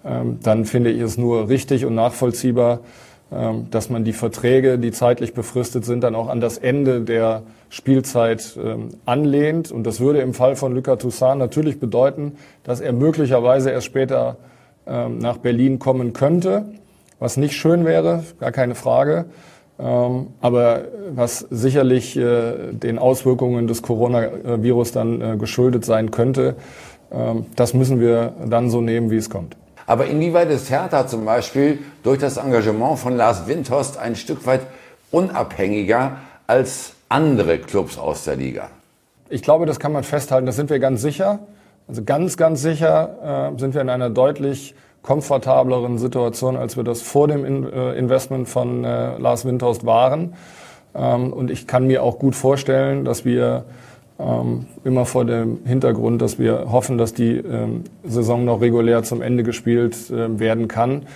ähm, 0.05 0.39
dann 0.43 0.65
finde 0.65 0.91
ich 0.91 1.01
es 1.01 1.17
nur 1.17 1.49
richtig 1.49 1.85
und 1.85 1.95
nachvollziehbar, 1.95 2.81
ähm, 3.31 3.69
dass 3.71 3.89
man 3.89 4.05
die 4.05 4.13
Verträge, 4.13 4.79
die 4.79 4.91
zeitlich 4.91 5.33
befristet 5.33 5.85
sind, 5.85 6.03
dann 6.03 6.15
auch 6.15 6.29
an 6.29 6.41
das 6.41 6.59
Ende 6.59 7.03
der 7.03 7.43
Spielzeit 7.71 8.59
ähm, 8.63 8.89
anlehnt. 9.07 9.71
Und 9.71 9.85
das 9.85 10.01
würde 10.01 10.21
im 10.21 10.35
Fall 10.35 10.57
von 10.57 10.75
Lucas 10.75 10.99
Toussaint 10.99 11.39
natürlich 11.39 11.79
bedeuten, 11.79 12.33
dass 12.65 12.81
er 12.81 12.93
möglicherweise 12.93 13.71
erst 13.71 13.87
später 13.87 14.37
nach 14.85 15.37
Berlin 15.37 15.79
kommen 15.79 16.13
könnte, 16.13 16.65
was 17.21 17.37
nicht 17.37 17.53
schön 17.53 17.85
wäre, 17.85 18.25
gar 18.41 18.51
keine 18.51 18.75
Frage. 18.75 19.27
Ähm, 19.83 20.29
aber 20.41 20.83
was 21.15 21.41
sicherlich 21.51 22.17
äh, 22.17 22.73
den 22.73 22.99
Auswirkungen 22.99 23.67
des 23.67 23.83
Coronavirus 23.83 24.93
dann 24.93 25.21
äh, 25.21 25.37
geschuldet 25.37 25.85
sein 25.85 26.13
könnte, 26.13 26.55
ähm, 27.11 27.47
das 27.57 27.75
müssen 27.75 27.99
wir 27.99 28.33
dann 28.47 28.71
so 28.71 28.81
nehmen, 28.81 29.11
wie 29.11 29.17
es 29.17 29.29
kommt. 29.29 29.57
Aber 29.87 30.07
inwieweit 30.07 30.51
ist 30.51 30.71
Hertha 30.71 31.09
zum 31.09 31.25
Beispiel 31.25 31.81
durch 32.05 32.21
das 32.21 32.37
Engagement 32.37 33.01
von 33.01 33.17
Lars 33.17 33.49
Windhorst 33.49 33.99
ein 33.99 34.15
Stück 34.15 34.47
weit 34.47 34.61
unabhängiger 35.11 36.19
als 36.47 36.93
andere 37.09 37.59
Clubs 37.59 37.99
aus 37.99 38.25
der 38.25 38.37
Liga? 38.37 38.69
Ich 39.31 39.43
glaube, 39.43 39.67
das 39.67 39.81
kann 39.81 39.93
man 39.93 40.05
festhalten, 40.05 40.47
das 40.47 40.55
sind 40.57 40.71
wir 40.71 40.79
ganz 40.79 41.03
sicher. 41.03 41.41
Also 41.89 42.05
ganz, 42.05 42.37
ganz 42.37 42.63
sicher 42.63 43.51
äh, 43.53 43.59
sind 43.59 43.75
wir 43.75 43.81
in 43.81 43.89
einer 43.89 44.11
deutlich 44.11 44.77
komfortableren 45.03 45.99
Situation, 45.99 46.57
als 46.57 46.77
wir 46.77 46.85
das 46.85 47.03
vor 47.03 47.29
dem 47.29 47.45
äh, 47.45 47.93
Investment 47.95 48.49
von 48.49 48.85
äh, 48.85 49.19
Lars 49.19 49.45
Windhorst 49.45 49.85
waren. 49.85 50.35
Ähm, 50.95 51.33
und 51.33 51.51
ich 51.51 51.67
kann 51.67 51.87
mir 51.87 52.03
auch 52.03 52.19
gut 52.19 52.37
vorstellen, 52.37 53.05
dass 53.05 53.25
wir 53.25 53.65
ähm, 54.21 54.67
immer 54.85 55.05
vor 55.05 55.25
dem 55.25 55.61
Hintergrund, 55.65 56.23
dass 56.23 56.39
wir 56.39 56.71
hoffen, 56.71 56.99
dass 56.99 57.15
die 57.15 57.37
ähm, 57.37 57.85
Saison 58.05 58.45
noch 58.45 58.61
regulär 58.61 59.03
zum 59.03 59.23
Ende 59.23 59.43
gespielt 59.43 60.11
äh, 60.11 60.39
werden 60.39 60.69
kann, 60.69 61.07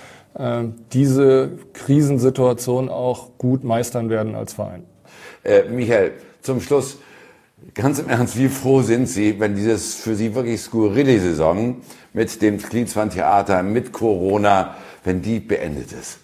diese 0.93 1.53
Krisensituation 1.73 2.91
auch 2.91 3.31
gut 3.39 3.65
meistern 3.65 4.11
werden 4.11 4.35
als 4.35 4.53
Verein. 4.53 4.83
Äh, 5.45 5.63
Michael, 5.71 6.13
zum 6.43 6.61
Schluss, 6.61 6.99
Ganz 7.73 7.99
im 7.99 8.11
Ernst, 8.11 8.39
wie 8.39 8.49
froh 8.49 8.83
sind 8.83 9.07
Sie, 9.07 9.41
wenn 9.41 9.55
dieses 9.55 9.95
für 9.95 10.15
Sie 10.15 10.35
wirklich 10.35 10.61
skurrile 10.61 11.19
Saison 11.19 11.77
mit 12.13 12.43
dem 12.43 12.59
Klinsmann-Theater, 12.59 13.63
mit 13.63 13.93
Corona, 13.93 14.75
wenn 15.05 15.23
die 15.23 15.41
beendet 15.41 15.91
ist? 15.93 16.19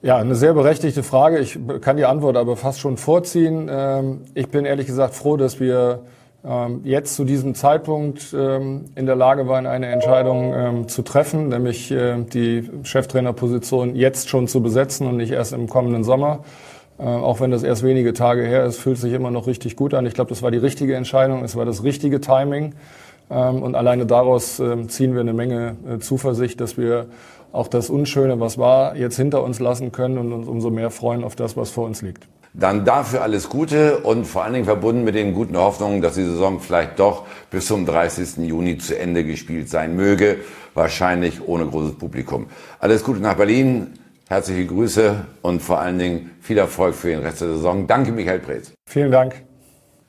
Ja, 0.00 0.18
eine 0.18 0.36
sehr 0.36 0.54
berechtigte 0.54 1.02
Frage. 1.02 1.40
Ich 1.40 1.58
kann 1.80 1.96
die 1.96 2.04
Antwort 2.04 2.36
aber 2.36 2.56
fast 2.56 2.78
schon 2.78 2.96
vorziehen. 2.96 3.68
Ähm, 3.68 4.20
ich 4.34 4.48
bin 4.48 4.64
ehrlich 4.64 4.86
gesagt 4.86 5.14
froh, 5.14 5.36
dass 5.36 5.58
wir 5.58 6.02
ähm, 6.44 6.82
jetzt 6.84 7.16
zu 7.16 7.24
diesem 7.24 7.56
Zeitpunkt 7.56 8.32
ähm, 8.32 8.84
in 8.94 9.06
der 9.06 9.16
Lage 9.16 9.48
waren, 9.48 9.66
eine 9.66 9.86
Entscheidung 9.86 10.86
zu 10.86 11.02
treffen, 11.02 11.48
nämlich 11.48 11.88
die 11.88 12.70
Cheftrainerposition 12.84 13.96
jetzt 13.96 14.28
schon 14.28 14.46
zu 14.46 14.62
besetzen 14.62 15.08
und 15.08 15.16
nicht 15.16 15.32
erst 15.32 15.52
im 15.52 15.68
kommenden 15.68 16.04
Sommer. 16.04 16.44
Äh, 16.98 17.02
auch 17.02 17.40
wenn 17.40 17.50
das 17.50 17.62
erst 17.62 17.82
wenige 17.82 18.12
Tage 18.12 18.42
her 18.42 18.64
ist, 18.64 18.78
fühlt 18.78 18.98
sich 18.98 19.12
immer 19.12 19.30
noch 19.30 19.46
richtig 19.46 19.76
gut 19.76 19.94
an. 19.94 20.06
Ich 20.06 20.14
glaube, 20.14 20.30
das 20.30 20.42
war 20.42 20.50
die 20.50 20.58
richtige 20.58 20.96
Entscheidung, 20.96 21.44
es 21.44 21.56
war 21.56 21.64
das 21.64 21.82
richtige 21.82 22.20
Timing. 22.20 22.74
Ähm, 23.30 23.62
und 23.62 23.74
alleine 23.74 24.06
daraus 24.06 24.58
ähm, 24.58 24.88
ziehen 24.88 25.14
wir 25.14 25.20
eine 25.20 25.32
Menge 25.32 25.76
äh, 25.88 25.98
Zuversicht, 25.98 26.60
dass 26.60 26.76
wir 26.76 27.06
auch 27.52 27.68
das 27.68 27.88
Unschöne, 27.88 28.40
was 28.40 28.58
war, 28.58 28.96
jetzt 28.96 29.16
hinter 29.16 29.42
uns 29.42 29.60
lassen 29.60 29.92
können 29.92 30.18
und 30.18 30.32
uns 30.32 30.48
umso 30.48 30.70
mehr 30.70 30.90
freuen 30.90 31.24
auf 31.24 31.36
das, 31.36 31.56
was 31.56 31.70
vor 31.70 31.86
uns 31.86 32.02
liegt. 32.02 32.26
Dann 32.54 32.84
dafür 32.84 33.22
alles 33.22 33.48
Gute 33.48 33.98
und 33.98 34.26
vor 34.26 34.42
allen 34.42 34.54
Dingen 34.54 34.64
verbunden 34.64 35.04
mit 35.04 35.14
den 35.14 35.34
guten 35.34 35.56
Hoffnungen, 35.56 36.00
dass 36.00 36.14
die 36.14 36.24
Saison 36.24 36.60
vielleicht 36.60 36.98
doch 36.98 37.26
bis 37.50 37.66
zum 37.66 37.86
30. 37.86 38.38
Juni 38.38 38.78
zu 38.78 38.98
Ende 38.98 39.24
gespielt 39.24 39.68
sein 39.68 39.94
möge. 39.94 40.38
Wahrscheinlich 40.74 41.46
ohne 41.46 41.66
großes 41.66 41.96
Publikum. 41.96 42.46
Alles 42.80 43.04
Gute 43.04 43.20
nach 43.20 43.34
Berlin. 43.34 43.97
Herzliche 44.28 44.66
Grüße 44.66 45.24
und 45.40 45.62
vor 45.62 45.80
allen 45.80 45.98
Dingen 45.98 46.30
viel 46.42 46.58
Erfolg 46.58 46.94
für 46.94 47.08
den 47.08 47.20
Rest 47.20 47.40
der 47.40 47.48
Saison. 47.48 47.86
Danke, 47.86 48.12
Michael 48.12 48.40
Preetz. 48.40 48.72
Vielen 48.86 49.10
Dank. 49.10 49.34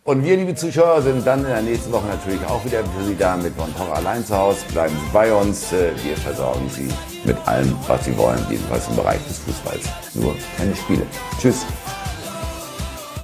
Und 0.03 0.25
wir, 0.25 0.35
liebe 0.35 0.53
Zuschauer, 0.55 1.01
sind 1.01 1.25
dann 1.25 1.39
in 1.39 1.45
der 1.45 1.61
nächsten 1.61 1.89
Woche 1.93 2.07
natürlich 2.07 2.43
auch 2.45 2.63
wieder 2.65 2.83
für 2.83 3.05
Sie 3.05 3.15
da 3.15 3.37
mit 3.37 3.53
Von 3.53 3.73
Torra 3.75 3.93
allein 3.93 4.25
zu 4.25 4.35
Hause. 4.35 4.65
Bleiben 4.73 4.93
Sie 4.93 5.13
bei 5.13 5.31
uns. 5.31 5.71
Äh, 5.71 5.91
wir 6.03 6.17
versorgen 6.17 6.67
Sie 6.69 6.89
mit 7.23 7.37
allem, 7.47 7.73
was 7.87 8.03
Sie 8.03 8.17
wollen, 8.17 8.39
jedenfalls 8.49 8.89
im 8.89 8.97
Bereich 8.97 9.25
des 9.25 9.37
Fußballs. 9.39 9.85
Nur 10.15 10.35
keine 10.57 10.75
Spiele. 10.75 11.03
Tschüss. 11.39 11.65